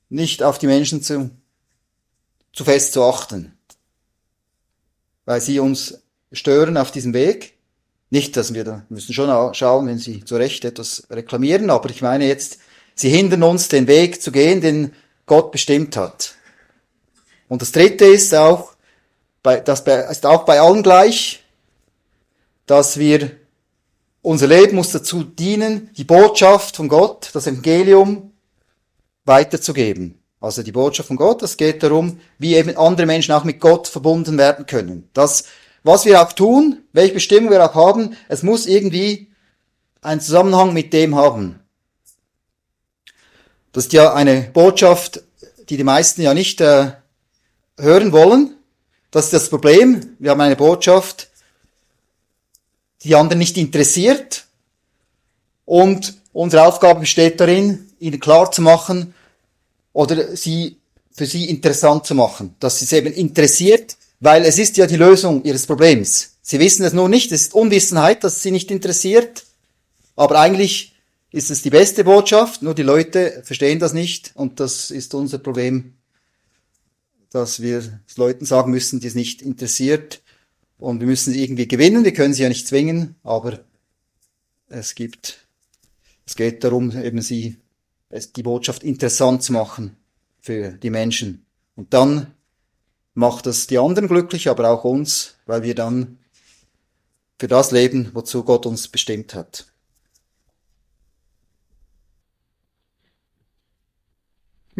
[0.08, 1.30] nicht auf die Menschen zu,
[2.52, 3.56] zu fest zu achten,
[5.26, 7.59] weil sie uns stören auf diesem Weg.
[8.10, 12.02] Nicht, dass wir da müssen schon schauen, wenn sie zu Recht etwas reklamieren, aber ich
[12.02, 12.58] meine jetzt,
[12.94, 14.92] sie hindern uns, den Weg zu gehen, den
[15.26, 16.34] Gott bestimmt hat.
[17.48, 18.72] Und das dritte ist auch,
[19.42, 21.44] bei, das ist auch bei allen gleich,
[22.66, 23.30] dass wir,
[24.22, 28.32] unser Leben muss dazu dienen, die Botschaft von Gott, das Evangelium
[29.24, 30.20] weiterzugeben.
[30.40, 33.88] Also die Botschaft von Gott, es geht darum, wie eben andere Menschen auch mit Gott
[33.88, 35.08] verbunden werden können.
[35.12, 35.44] Das,
[35.82, 39.28] was wir auch tun, welche Bestimmung wir auch haben, es muss irgendwie
[40.02, 41.60] einen Zusammenhang mit dem haben.
[43.72, 45.22] Das ist ja eine Botschaft,
[45.68, 46.92] die die meisten ja nicht äh,
[47.78, 48.56] hören wollen.
[49.10, 50.16] Das ist das Problem.
[50.18, 51.28] Wir haben eine Botschaft,
[53.02, 54.44] die anderen nicht interessiert.
[55.64, 59.14] Und unsere Aufgabe besteht darin, ihnen klar zu machen
[59.92, 60.76] oder sie
[61.12, 64.96] für sie interessant zu machen, dass sie es eben interessiert, weil es ist ja die
[64.96, 66.36] Lösung ihres Problems.
[66.42, 69.44] Sie wissen es nur nicht, es ist Unwissenheit, dass sie nicht interessiert,
[70.14, 70.94] aber eigentlich
[71.32, 75.38] ist es die beste Botschaft, nur die Leute verstehen das nicht und das ist unser
[75.38, 75.94] Problem,
[77.30, 80.20] dass wir es Leuten sagen müssen, die es nicht interessiert
[80.78, 83.60] und wir müssen sie irgendwie gewinnen, wir können sie ja nicht zwingen, aber
[84.68, 85.46] es gibt,
[86.26, 87.56] es geht darum, eben sie,
[88.34, 89.96] die Botschaft interessant zu machen
[90.40, 91.44] für die Menschen.
[91.76, 92.34] Und dann
[93.14, 96.18] macht das die anderen glücklich, aber auch uns, weil wir dann
[97.38, 99.70] für das leben, wozu Gott uns bestimmt hat.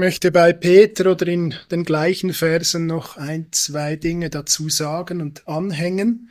[0.00, 5.46] möchte bei Peter oder in den gleichen Versen noch ein, zwei Dinge dazu sagen und
[5.46, 6.30] anhängen.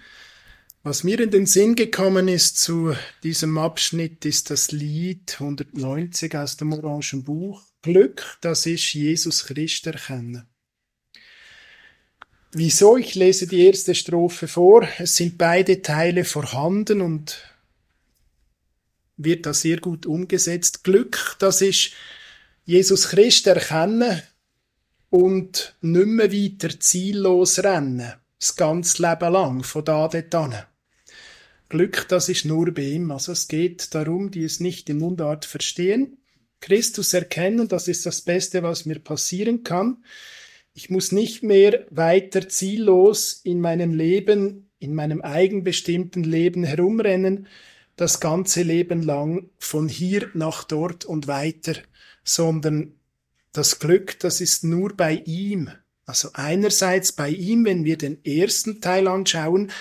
[0.81, 6.57] Was mir in den Sinn gekommen ist zu diesem Abschnitt, ist das Lied 190 aus
[6.57, 7.61] dem Orangen Buch.
[7.83, 10.48] Glück, dass ich Jesus Christ erkenne.
[12.51, 12.97] Wieso?
[12.97, 14.87] Ich lese die erste Strophe vor.
[14.97, 17.43] Es sind beide Teile vorhanden und
[19.17, 20.83] wird da sehr gut umgesetzt.
[20.83, 21.93] Glück, dass ich
[22.65, 24.21] Jesus Christ erkennen
[25.09, 30.55] und nicht mehr weiter ziellos rennen, das ganze Leben lang, von da dort an.
[31.67, 33.11] Glück, das ist nur bei ihm.
[33.11, 36.17] Also es geht darum, die es nicht in Mundart verstehen,
[36.61, 40.03] Christus erkennen, das ist das Beste, was mir passieren kann.
[40.79, 47.47] Ich muss nicht mehr weiter ziellos in meinem Leben, in meinem eigenbestimmten Leben herumrennen,
[47.97, 51.73] das ganze Leben lang von hier nach dort und weiter
[52.23, 52.93] sondern
[53.51, 55.69] das Glück, das ist nur bei ihm.
[56.05, 59.73] Also einerseits bei ihm, wenn wir den ersten Teil anschauen,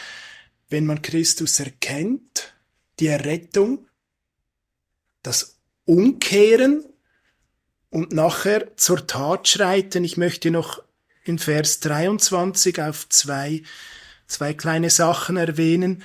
[0.68, 2.54] wenn man Christus erkennt,
[2.98, 3.86] die Errettung,
[5.22, 6.84] das Umkehren
[7.88, 10.02] und nachher zur Tat schreiten.
[10.02, 10.82] Ich möchte noch
[11.28, 13.62] in Vers 23 auf zwei,
[14.26, 16.02] zwei kleine Sachen erwähnen.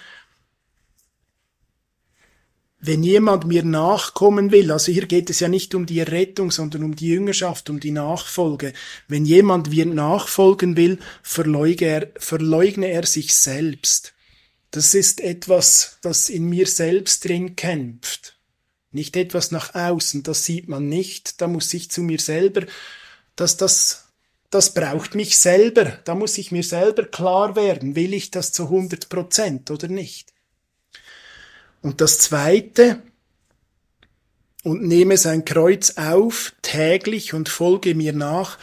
[2.80, 6.84] Wenn jemand mir nachkommen will, also hier geht es ja nicht um die Errettung, sondern
[6.84, 8.74] um die Jüngerschaft, um die Nachfolge.
[9.08, 14.14] Wenn jemand mir nachfolgen will, verleugne er, verleugne er sich selbst.
[14.72, 18.38] Das ist etwas, das in mir selbst drin kämpft.
[18.92, 22.66] Nicht etwas nach außen, das sieht man nicht, da muss ich zu mir selber,
[23.36, 24.10] dass das,
[24.54, 28.66] das braucht mich selber, da muss ich mir selber klar werden, will ich das zu
[28.66, 30.32] 100 Prozent oder nicht.
[31.82, 33.02] Und das zweite,
[34.63, 38.60] und nehme sein Kreuz auf täglich und folge mir nach,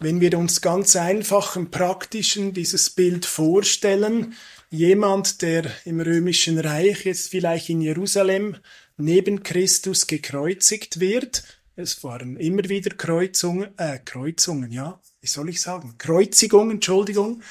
[0.00, 4.34] wenn wir uns ganz einfach im Praktischen dieses Bild vorstellen,
[4.70, 8.56] jemand, der im römischen Reich jetzt vielleicht in Jerusalem
[8.96, 11.44] neben Christus gekreuzigt wird.
[11.76, 15.96] Es waren immer wieder Kreuzungen, äh, Kreuzungen, ja, wie soll ich sagen?
[15.98, 17.42] Kreuzigungen, Entschuldigung.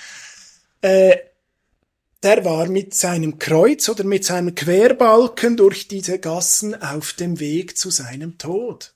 [0.80, 1.18] Äh,
[2.24, 7.78] der war mit seinem Kreuz oder mit seinem Querbalken durch diese Gassen auf dem Weg
[7.78, 8.94] zu seinem Tod.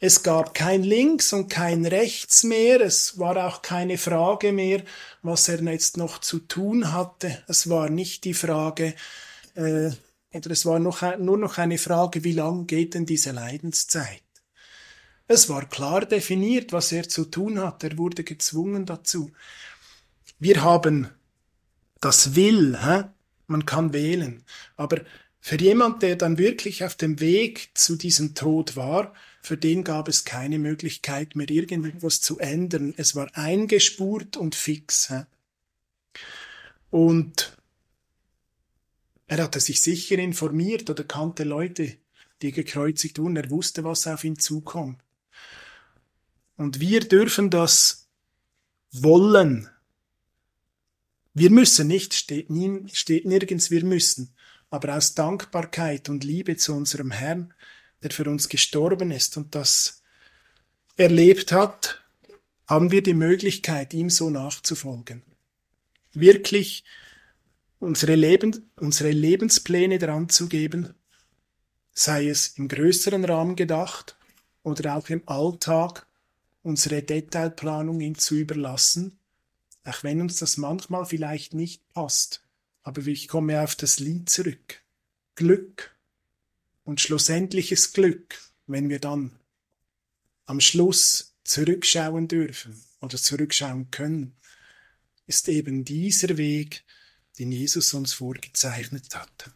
[0.00, 4.82] Es gab kein Links und kein Rechts mehr, es war auch keine Frage mehr,
[5.22, 7.44] was er jetzt noch zu tun hatte.
[7.46, 8.94] Es war nicht die Frage,
[9.54, 9.90] äh,
[10.32, 14.23] oder es war noch, nur noch eine Frage, wie lang geht denn diese Leidenszeit?
[15.26, 19.30] Es war klar definiert, was er zu tun hat, er wurde gezwungen dazu.
[20.38, 21.08] Wir haben
[22.00, 23.04] das Will, hä?
[23.46, 24.42] man kann wählen,
[24.76, 25.02] aber
[25.40, 30.08] für jemand, der dann wirklich auf dem Weg zu diesem Tod war, für den gab
[30.08, 32.94] es keine Möglichkeit mehr, irgendetwas zu ändern.
[32.96, 35.10] Es war eingespurt und fix.
[35.10, 35.26] Hä?
[36.88, 37.58] Und
[39.26, 41.98] er hatte sich sicher informiert oder kannte Leute,
[42.40, 43.36] die gekreuzigt wurden.
[43.36, 45.03] Er wusste, was auf ihn zukommt.
[46.56, 48.08] Und wir dürfen das
[48.92, 49.68] wollen.
[51.32, 54.34] Wir müssen nicht, steht, nie, steht nirgends, wir müssen.
[54.70, 57.52] Aber aus Dankbarkeit und Liebe zu unserem Herrn
[58.04, 60.02] der für uns gestorben ist und das
[60.96, 62.04] erlebt hat,
[62.68, 65.22] haben wir die Möglichkeit, ihm so nachzufolgen.
[66.12, 66.84] Wirklich
[67.80, 70.94] unsere, Leben, unsere Lebenspläne dran zu geben,
[71.92, 74.16] sei es im größeren Rahmen gedacht
[74.62, 76.06] oder auch im Alltag,
[76.64, 79.18] unsere Detailplanung ihm zu überlassen,
[79.84, 82.42] auch wenn uns das manchmal vielleicht nicht passt.
[82.82, 84.82] Aber ich komme auf das Lied zurück.
[85.36, 85.94] Glück
[86.84, 89.38] und schlussendliches Glück, wenn wir dann
[90.46, 94.34] am Schluss zurückschauen dürfen oder zurückschauen können,
[95.26, 96.84] ist eben dieser Weg,
[97.38, 99.50] den Jesus uns vorgezeichnet hat.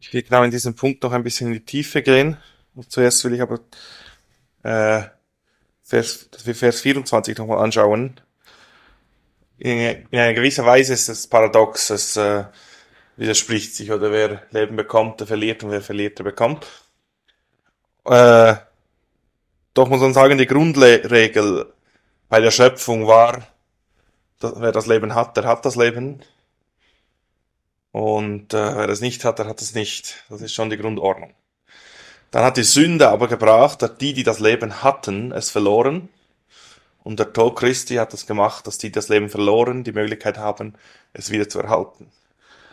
[0.00, 2.38] Ich will genau in diesem Punkt noch ein bisschen in die Tiefe gehen.
[2.88, 3.60] Zuerst will ich aber
[4.62, 5.02] äh,
[5.82, 8.20] Vers, dass wir Vers 24 nochmal anschauen.
[9.58, 9.78] In,
[10.10, 12.44] in einer gewisser Weise ist es paradox, dass äh,
[13.16, 16.66] widerspricht sich, oder wer Leben bekommt, der verliert und wer verliert, der bekommt.
[18.04, 18.56] Äh,
[19.74, 21.72] doch muss man sagen, die Grundregel
[22.28, 23.46] bei der Schöpfung war,
[24.40, 26.22] dass, wer das Leben hat, der hat das Leben.
[27.92, 30.24] Und äh, wer es nicht hat, der hat es nicht.
[30.28, 31.34] Das ist schon die Grundordnung.
[32.34, 36.08] Dann hat die Sünde aber gebracht, dass die, die das Leben hatten, es verloren.
[37.04, 40.36] Und der Tod Christi hat das gemacht, dass die, die das Leben verloren, die Möglichkeit
[40.36, 40.74] haben,
[41.12, 42.10] es wieder zu erhalten.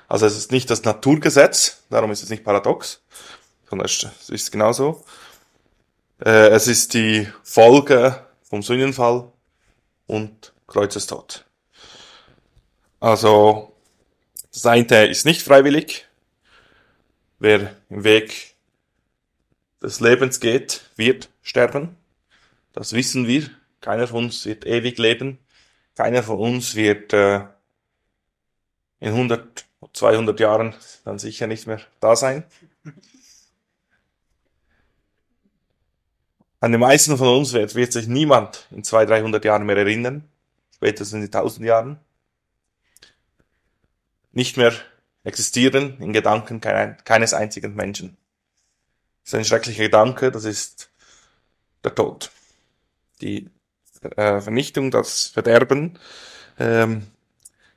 [0.07, 3.03] Also es ist nicht das Naturgesetz, darum ist es nicht paradox,
[3.69, 5.05] sondern es ist genauso.
[6.25, 9.31] Äh, es ist die Folge vom Sündenfall
[10.07, 11.45] und Kreuzestod.
[12.99, 13.71] Also
[14.51, 16.07] das eine ist nicht freiwillig.
[17.37, 18.50] Wer im Weg
[19.81, 21.95] des Lebens geht, wird sterben.
[22.73, 23.49] Das wissen wir.
[23.81, 25.39] Keiner von uns wird ewig leben.
[25.95, 27.45] Keiner von uns wird äh,
[28.99, 32.43] in 100 200 Jahren dann sicher nicht mehr da sein.
[36.59, 40.29] An die meisten von uns wird, wird sich niemand in 200, 300 Jahren mehr erinnern,
[40.75, 41.99] spätestens in 1000 Jahren.
[44.31, 44.73] Nicht mehr
[45.23, 48.15] existieren in Gedanken keines einzigen Menschen.
[49.23, 50.89] Ist ein schrecklicher Gedanke, das ist
[51.83, 52.31] der Tod.
[53.21, 53.49] Die
[54.01, 55.99] äh, Vernichtung, das Verderben,
[56.59, 57.07] ähm,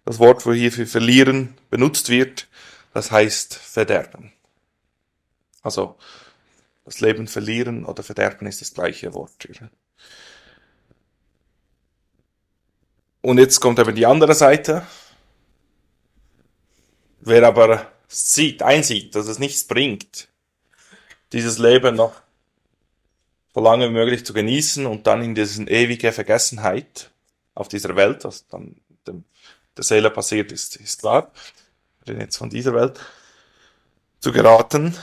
[0.04, 2.48] das Wort, wo hier für verlieren benutzt wird,
[2.92, 4.32] das heißt verderben.
[5.62, 5.96] Also
[6.84, 9.48] das Leben verlieren oder verderben ist das gleiche Wort.
[13.22, 14.86] Und jetzt kommt aber die andere Seite.
[17.20, 20.28] Wer aber sieht, einsieht, dass es nichts bringt,
[21.34, 22.14] dieses Leben noch
[23.52, 27.10] so lange wie möglich zu genießen und dann in diesen ewige Vergessenheit
[27.54, 28.76] auf dieser Welt, was dann
[29.06, 29.24] dem,
[29.76, 31.30] der Seele passiert ist, ist klar.
[32.04, 33.00] Wir reden jetzt von dieser Welt,
[34.20, 34.96] zu geraten.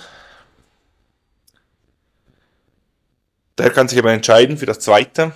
[3.57, 5.33] Der kann sich aber entscheiden für das Zweite,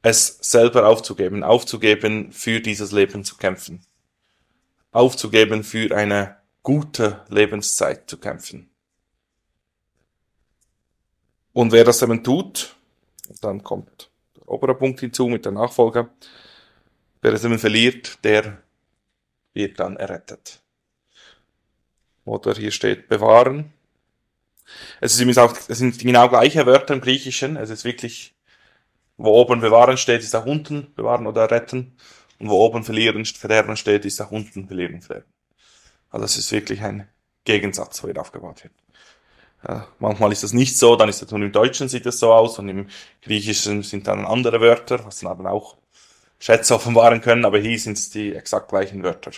[0.00, 3.84] es selber aufzugeben, aufzugeben, für dieses Leben zu kämpfen,
[4.90, 8.71] aufzugeben, für eine gute Lebenszeit zu kämpfen.
[11.52, 12.76] Und wer das eben tut,
[13.40, 16.10] dann kommt der obere Punkt hinzu mit der Nachfolge,
[17.20, 18.62] wer es eben verliert, der
[19.52, 20.60] wird dann errettet.
[22.24, 23.72] Oder hier steht bewahren.
[25.00, 27.56] Es ist auch, es sind genau gleiche Wörter im Griechischen.
[27.56, 28.34] Es ist wirklich,
[29.16, 31.96] wo oben bewahren steht, ist auch unten bewahren oder retten.
[32.38, 35.30] Und wo oben verlieren, verderben steht, ist auch unten verlieren, verderben.
[36.10, 37.08] Also es ist wirklich ein
[37.44, 38.72] Gegensatz, wo hier aufgebaut wird.
[39.66, 42.32] Ja, manchmal ist das nicht so, dann ist das nur im Deutschen sieht es so
[42.32, 42.88] aus und im
[43.22, 45.76] Griechischen sind dann andere Wörter, was dann aber auch
[46.40, 49.30] Schätze offenbaren können, aber hier sind es die exakt gleichen Wörter.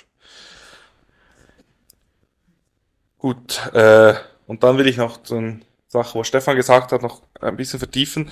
[3.18, 4.14] Gut, äh,
[4.46, 5.56] und dann will ich noch zur
[5.88, 8.30] Sache, wo Stefan gesagt hat, noch ein bisschen vertiefen.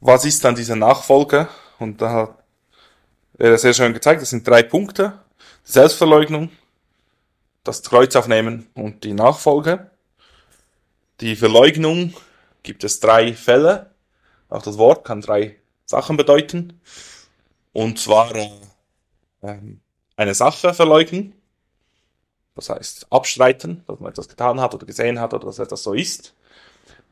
[0.00, 1.48] Was ist dann diese Nachfolge?
[1.78, 2.44] Und da hat
[3.38, 5.20] er sehr schön gezeigt, das sind drei Punkte.
[5.64, 6.50] Selbstverleugnung,
[7.64, 9.90] das Kreuz aufnehmen und die Nachfolge.
[11.20, 12.12] Die Verleugnung
[12.64, 13.94] gibt es drei Fälle.
[14.48, 16.80] Auch das Wort kann drei Sachen bedeuten.
[17.72, 18.50] Und zwar äh,
[19.42, 19.80] ähm,
[20.16, 21.34] eine Sache verleugnen,
[22.54, 25.92] das heißt abstreiten, dass man etwas getan hat oder gesehen hat oder dass etwas so
[25.92, 26.34] ist.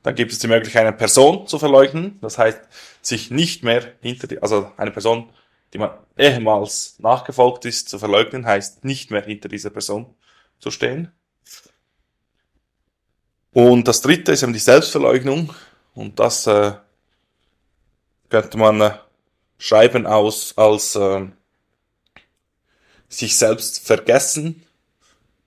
[0.03, 2.61] Dann gibt es die Möglichkeit, eine Person zu verleugnen, das heißt,
[3.03, 5.31] sich nicht mehr hinter die, also eine Person,
[5.73, 10.15] die man ehemals nachgefolgt ist, zu verleugnen, heißt nicht mehr hinter dieser Person
[10.59, 11.13] zu stehen.
[13.53, 15.55] Und das dritte ist eben die Selbstverleugnung
[15.95, 16.73] und das äh,
[18.31, 18.95] könnte man äh,
[19.59, 21.27] schreiben aus als äh,
[23.09, 24.65] sich selbst vergessen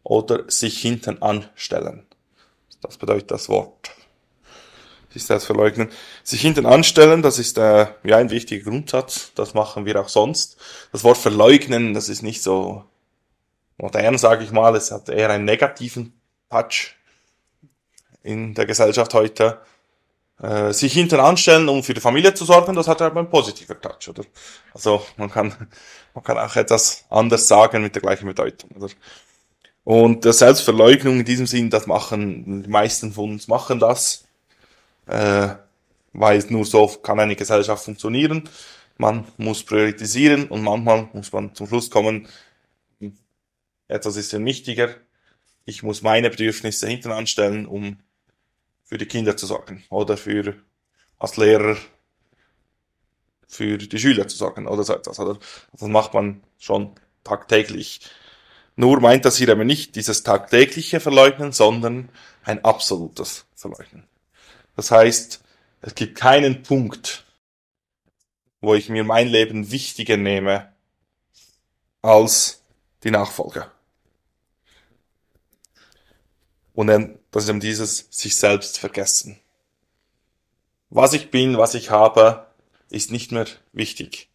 [0.04, 2.06] oder sich hinten anstellen.
[2.82, 3.90] Das bedeutet das Wort.
[5.10, 5.90] Sich selbst verleugnen.
[6.24, 9.32] Sich hinten anstellen, das ist äh, ja ein wichtiger Grundsatz.
[9.34, 10.58] Das machen wir auch sonst.
[10.92, 12.84] Das Wort verleugnen, das ist nicht so
[13.78, 14.76] modern, sage ich mal.
[14.76, 16.14] Es hat eher einen negativen
[16.52, 16.96] Touch
[18.26, 19.62] in der Gesellschaft heute.
[20.42, 23.80] Äh, sich hinten anstellen, um für die Familie zu sorgen, das hat aber einen positiven
[23.80, 24.24] Touch, oder?
[24.74, 25.54] Also man kann,
[26.14, 28.90] man kann auch etwas anders sagen mit der gleichen Bedeutung, oder?
[29.86, 34.26] Und das Selbstverleugnung in diesem Sinn, das machen, die meisten von uns machen das,
[35.06, 35.50] äh,
[36.12, 38.50] weil nur so kann eine Gesellschaft funktionieren.
[38.98, 42.28] Man muss priorisieren und manchmal muss man zum Schluss kommen,
[43.88, 44.90] etwas ist ja wichtiger.
[45.66, 48.00] Ich muss meine Bedürfnisse hinten anstellen, um
[48.86, 50.56] für die Kinder zu sorgen oder für
[51.18, 51.76] als Lehrer
[53.48, 55.20] für die Schüler zu sorgen oder so etwas.
[55.20, 55.40] Oder?
[55.72, 58.02] Das macht man schon tagtäglich.
[58.76, 62.10] Nur meint das hier aber nicht dieses tagtägliche Verleugnen, sondern
[62.44, 64.08] ein absolutes Verleugnen.
[64.76, 65.42] Das heißt,
[65.82, 67.24] es gibt keinen Punkt,
[68.60, 70.74] wo ich mir mein Leben wichtiger nehme
[72.02, 72.64] als
[73.04, 73.72] die Nachfolge.
[76.74, 76.88] Und
[77.36, 79.40] dann, das ist eben dieses sich selbst vergessen.
[80.90, 82.48] Was ich bin, was ich habe,
[82.90, 84.30] ist nicht mehr wichtig.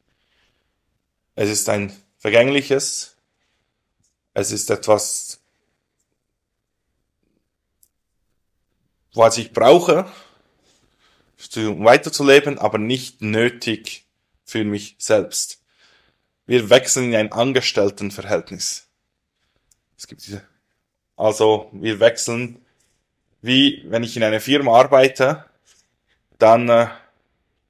[1.35, 3.17] Es ist ein vergängliches,
[4.35, 5.41] es ist etwas,
[9.15, 10.11] was ich brauche,
[11.57, 14.05] um weiterzuleben, aber nicht nötig
[14.45, 15.63] für mich selbst.
[16.45, 18.89] Wir wechseln in ein Angestelltenverhältnis.
[19.97, 20.43] Es gibt diese,
[21.17, 22.65] also wir wechseln,
[23.43, 25.45] wie wenn ich in einer Firma arbeite,
[26.39, 26.89] dann äh,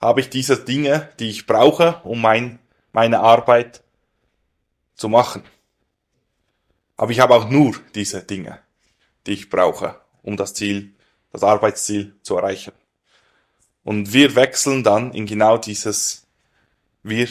[0.00, 2.58] habe ich diese Dinge, die ich brauche, um mein,
[2.92, 3.82] meine Arbeit
[4.94, 5.42] zu machen.
[6.96, 8.60] Aber ich habe auch nur diese Dinge,
[9.26, 10.94] die ich brauche, um das Ziel,
[11.32, 12.72] das Arbeitsziel zu erreichen.
[13.84, 16.26] Und wir wechseln dann in genau dieses,
[17.02, 17.28] wir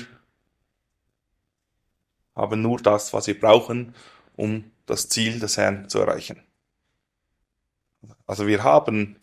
[2.36, 3.94] haben nur das, was wir brauchen,
[4.36, 6.42] um das Ziel des Herrn zu erreichen.
[8.26, 9.18] Also wir haben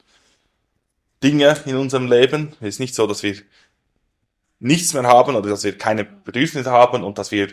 [1.22, 2.54] Dinge in unserem Leben.
[2.60, 3.36] Es ist nicht so, dass wir
[4.58, 7.48] nichts mehr haben oder dass wir keine Bedürfnisse haben und dass wir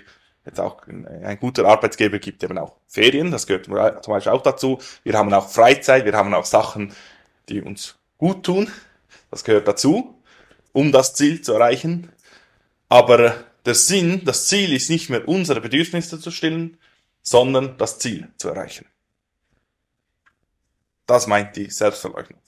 [0.46, 4.80] jetzt auch ein guter Arbeitsgeber gibt eben auch Ferien, das gehört zum Beispiel auch dazu.
[5.04, 6.94] Wir haben auch Freizeit, wir haben auch Sachen,
[7.50, 8.70] die uns gut tun,
[9.32, 10.22] das gehört dazu,
[10.74, 12.12] um das Ziel zu erreichen.
[12.90, 16.78] Aber der Sinn, das Ziel ist nicht mehr unsere Bedürfnisse zu stillen,
[17.22, 18.86] sondern das Ziel zu erreichen.
[21.06, 22.40] Das meint die Selbstverleugnung.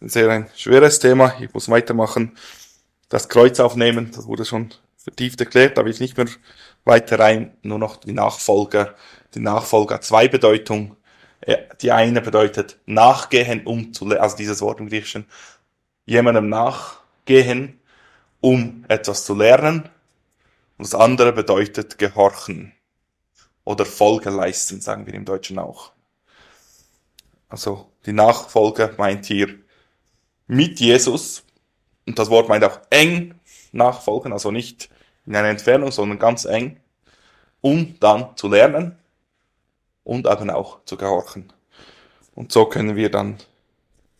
[0.00, 1.34] ein sehr ein schweres Thema.
[1.40, 2.36] Ich muss weitermachen.
[3.08, 6.26] Das Kreuz aufnehmen, das wurde schon vertieft erklärt, da will ich nicht mehr
[6.84, 8.94] weiter rein, nur noch die Nachfolger.
[9.34, 10.96] Die Nachfolger zwei Bedeutungen.
[11.40, 15.26] Äh, Die eine bedeutet nachgehen, um zu, also dieses Wort im Griechischen,
[16.06, 17.80] jemandem nachgehen,
[18.40, 19.88] um etwas zu lernen.
[20.78, 22.72] Und das andere bedeutet gehorchen
[23.64, 25.92] oder Folge leisten, sagen wir im Deutschen auch.
[27.54, 29.60] Also die Nachfolge meint hier
[30.48, 31.44] mit Jesus
[32.04, 33.38] und das Wort meint auch eng
[33.70, 34.90] nachfolgen, also nicht
[35.24, 36.80] in einer Entfernung, sondern ganz eng,
[37.60, 38.98] um dann zu lernen
[40.02, 41.52] und eben auch zu gehorchen.
[42.34, 43.38] Und so können wir dann,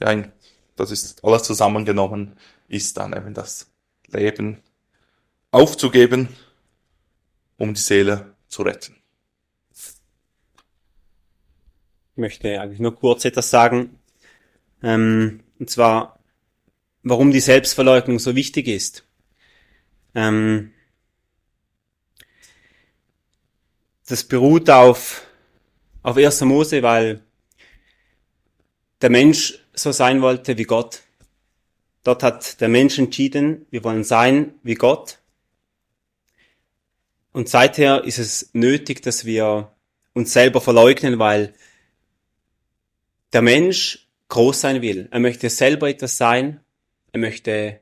[0.00, 0.22] ja,
[0.76, 2.36] das ist alles zusammengenommen,
[2.68, 3.66] ist dann eben das
[4.06, 4.62] Leben
[5.50, 6.28] aufzugeben,
[7.58, 8.94] um die Seele zu retten.
[12.14, 13.98] Ich möchte eigentlich nur kurz etwas sagen.
[14.84, 16.20] Ähm, und zwar,
[17.02, 19.04] warum die Selbstverleugnung so wichtig ist.
[20.14, 20.72] Ähm,
[24.06, 25.26] das beruht auf,
[26.04, 26.42] auf 1.
[26.42, 27.20] Mose, weil
[29.00, 31.02] der Mensch so sein wollte wie Gott.
[32.04, 35.18] Dort hat der Mensch entschieden, wir wollen sein wie Gott.
[37.32, 39.72] Und seither ist es nötig, dass wir
[40.12, 41.54] uns selber verleugnen, weil
[43.34, 45.08] der Mensch groß sein will.
[45.10, 46.60] Er möchte selber etwas sein.
[47.12, 47.80] Er möchte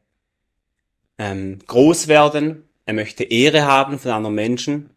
[1.18, 2.64] ähm, groß werden.
[2.86, 4.90] Er möchte Ehre haben von anderen Menschen.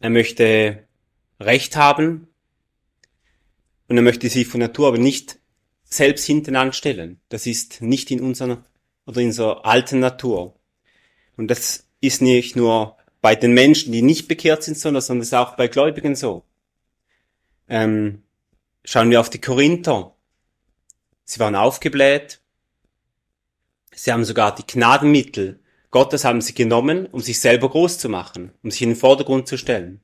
[0.00, 0.86] Er möchte
[1.38, 2.28] Recht haben.
[3.88, 5.38] Und er möchte sich von Natur aber nicht
[5.84, 7.20] selbst hinten anstellen.
[7.28, 8.64] Das ist nicht in unserer
[9.06, 10.54] oder in unserer alten Natur.
[11.36, 15.28] Und das ist nicht nur bei den Menschen, die nicht bekehrt sind, sondern, sondern es
[15.28, 16.44] ist auch bei Gläubigen so.
[17.68, 18.22] Ähm,
[18.84, 20.14] Schauen wir auf die Korinther.
[21.24, 22.40] Sie waren aufgebläht.
[23.94, 25.60] Sie haben sogar die Gnadenmittel
[25.90, 29.48] Gottes haben sie genommen, um sich selber groß zu machen, um sich in den Vordergrund
[29.48, 30.00] zu stellen.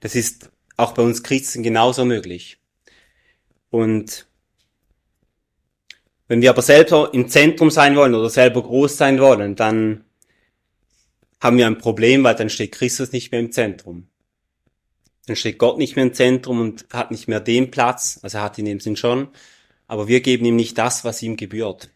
[0.00, 2.58] Das ist auch bei uns Christen genauso möglich.
[3.70, 4.26] Und
[6.28, 10.04] wenn wir aber selber im Zentrum sein wollen oder selber groß sein wollen, dann
[11.40, 14.08] haben wir ein Problem, weil dann steht Christus nicht mehr im Zentrum
[15.26, 18.44] dann steht Gott nicht mehr im Zentrum und hat nicht mehr den Platz, also er
[18.44, 19.28] hat ihn in dem Sinn schon,
[19.86, 21.90] aber wir geben ihm nicht das, was ihm gebührt.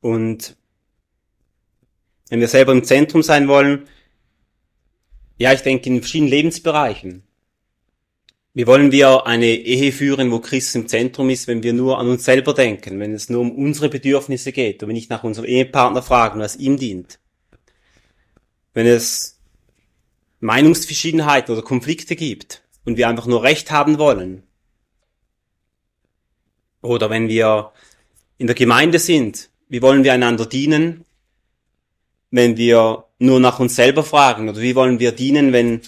[0.00, 0.56] Und
[2.30, 3.88] wenn wir selber im Zentrum sein wollen,
[5.36, 7.24] ja, ich denke in verschiedenen Lebensbereichen.
[8.52, 12.08] Wie wollen wir eine Ehe führen, wo Christus im Zentrum ist, wenn wir nur an
[12.08, 15.46] uns selber denken, wenn es nur um unsere Bedürfnisse geht und wenn nicht nach unserem
[15.46, 17.20] Ehepartner fragen, was ihm dient?
[18.74, 19.39] Wenn es
[20.40, 24.42] Meinungsverschiedenheiten oder Konflikte gibt und wir einfach nur Recht haben wollen.
[26.82, 27.72] Oder wenn wir
[28.38, 31.04] in der Gemeinde sind, wie wollen wir einander dienen,
[32.30, 34.48] wenn wir nur nach uns selber fragen?
[34.48, 35.82] Oder wie wollen wir dienen, wenn,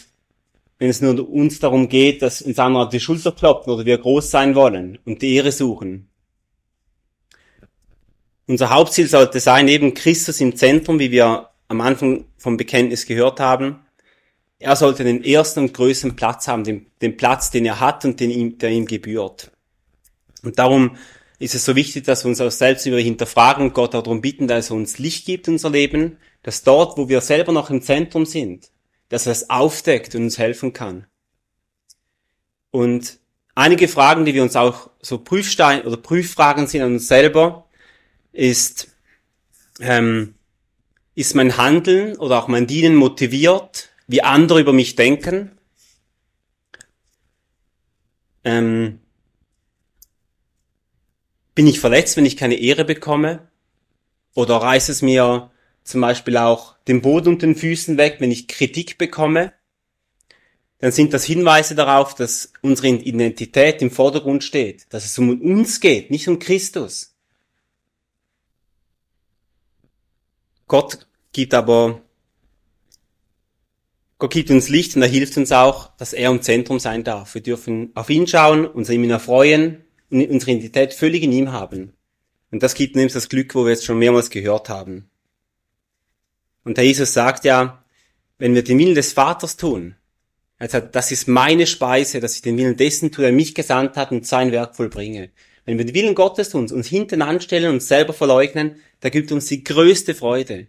[0.79, 4.31] wenn es nur uns darum geht, dass uns andere die Schulter klopfen oder wir groß
[4.31, 6.09] sein wollen und die Ehre suchen?
[8.47, 13.41] Unser Hauptziel sollte sein, eben Christus im Zentrum, wie wir am Anfang vom Bekenntnis gehört
[13.41, 13.82] haben,
[14.63, 18.21] er sollte den ersten und größten Platz haben, den, den Platz, den er hat und
[18.21, 19.51] den ihm, der ihm gebührt.
[20.43, 20.97] Und darum
[21.39, 24.47] ist es so wichtig, dass wir uns auch selbst über hinterfragen und Gott darum bitten,
[24.47, 27.83] dass er uns Licht gibt in unser Leben, dass dort, wo wir selber noch im
[27.83, 28.71] Zentrum sind,
[29.09, 31.07] dass er es aufdeckt und uns helfen kann.
[32.71, 33.19] Und
[33.55, 37.67] einige Fragen, die wir uns auch so Prüfstein oder Prüffragen sind an uns selber,
[38.33, 38.89] ist,
[39.81, 40.35] ähm,
[41.15, 45.59] ist mein Handeln oder auch mein Dienen motiviert wie andere über mich denken.
[48.45, 49.01] Ähm,
[51.55, 53.49] bin ich verletzt, wenn ich keine Ehre bekomme?
[54.35, 55.51] Oder reißt es mir
[55.83, 59.55] zum Beispiel auch den Boden unter den Füßen weg, wenn ich Kritik bekomme?
[60.79, 65.81] Dann sind das Hinweise darauf, dass unsere Identität im Vordergrund steht, dass es um uns
[65.81, 67.17] geht, nicht um Christus.
[70.67, 72.03] Gott gibt aber
[74.23, 77.35] Gott gibt uns Licht und er hilft uns auch, dass er im Zentrum sein darf.
[77.35, 81.93] Wir dürfen auf ihn schauen, uns ihm erfreuen und unsere Identität völlig in ihm haben.
[82.53, 85.11] Und das gibt uns das Glück, wo wir jetzt schon mehrmals gehört haben.
[86.63, 87.83] Und der Jesus sagt ja,
[88.39, 89.97] wenn wir den Willen des Vaters tun,
[90.57, 93.97] er sagt, das ist meine Speise, dass ich den Willen dessen tue, der mich gesandt
[93.97, 95.31] hat und sein Werk vollbringe.
[95.65, 99.47] Wenn wir den Willen Gottes tun, uns hinten anstellen, uns selber verleugnen, da gibt uns
[99.47, 100.69] die größte Freude.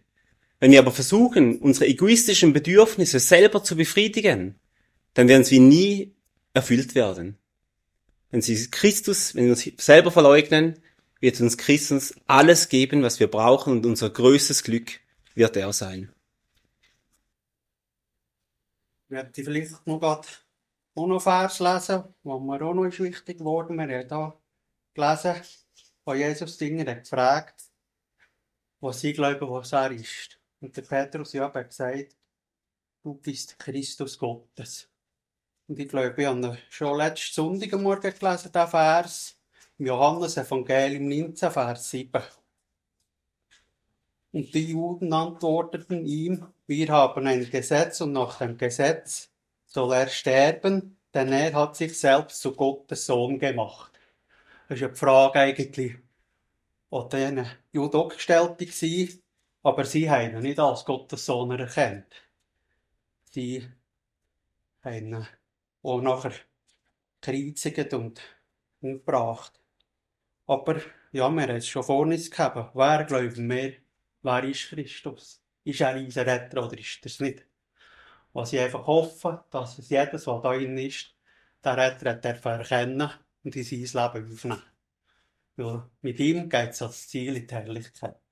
[0.64, 4.58] Wenn wir aber versuchen, unsere egoistischen Bedürfnisse selber zu befriedigen,
[5.14, 6.16] dann werden sie nie
[6.54, 7.38] erfüllt werden.
[8.32, 10.80] Wenn sie Christus, wenn wir uns selber verleugnen,
[11.20, 15.02] wird uns Christus alles geben, was wir brauchen und unser größtes Glück
[15.36, 16.14] wird er sein.
[19.04, 20.46] Ich werde vielleicht noch grad
[20.96, 23.78] auch noch Vers lesen, was mir auch noch ist wichtig geworden.
[23.78, 24.34] Wir haben hier
[24.94, 25.42] gelesen,
[26.06, 27.66] wo Jesus Dinge gefragt,
[28.80, 30.40] was sie glauben, was er ist.
[30.64, 32.16] Und der Petrus ja, hat gesagt,
[33.04, 34.90] du bist Christus Gottes.
[35.68, 39.38] Und ich glaube, ich habe schon letzten Sonntag gelesen, diesen Vers,
[39.78, 42.24] im Johannes Evangelium 19, Vers 7.
[44.32, 49.32] Und die Juden antworteten ihm, wir haben ein Gesetz und nach dem Gesetz
[49.66, 53.92] soll er sterben, denn er hat sich selbst zu Gottes Sohn gemacht.
[54.70, 55.98] Das ist ja die Frage eigentlich,
[56.90, 59.23] die diesen Juden auch gestellt war,
[59.64, 62.14] aber sie haben ihn nicht als Gottes Sohn erkannt.
[63.32, 63.66] Sie
[64.84, 65.28] haben ihn
[65.82, 66.34] auch nachher
[67.22, 68.22] gekreuzigt und
[68.82, 69.60] umgebracht.
[70.46, 70.76] Aber
[71.14, 72.76] ja, wir haben es schon vor uns gehabt.
[72.76, 73.74] Wer glauben wir,
[74.22, 75.42] wer ist Christus?
[75.64, 77.46] Ist er unser Retter oder ist er es nicht?
[78.34, 81.16] Was ich einfach hoffe, dass es jedes, was da drin ist,
[81.64, 83.10] der Retter darf erkennen
[83.44, 84.64] und in sein Leben aufnehmen.
[85.56, 88.23] Weil mit ihm geht es als Ziel in die Herrlichkeit.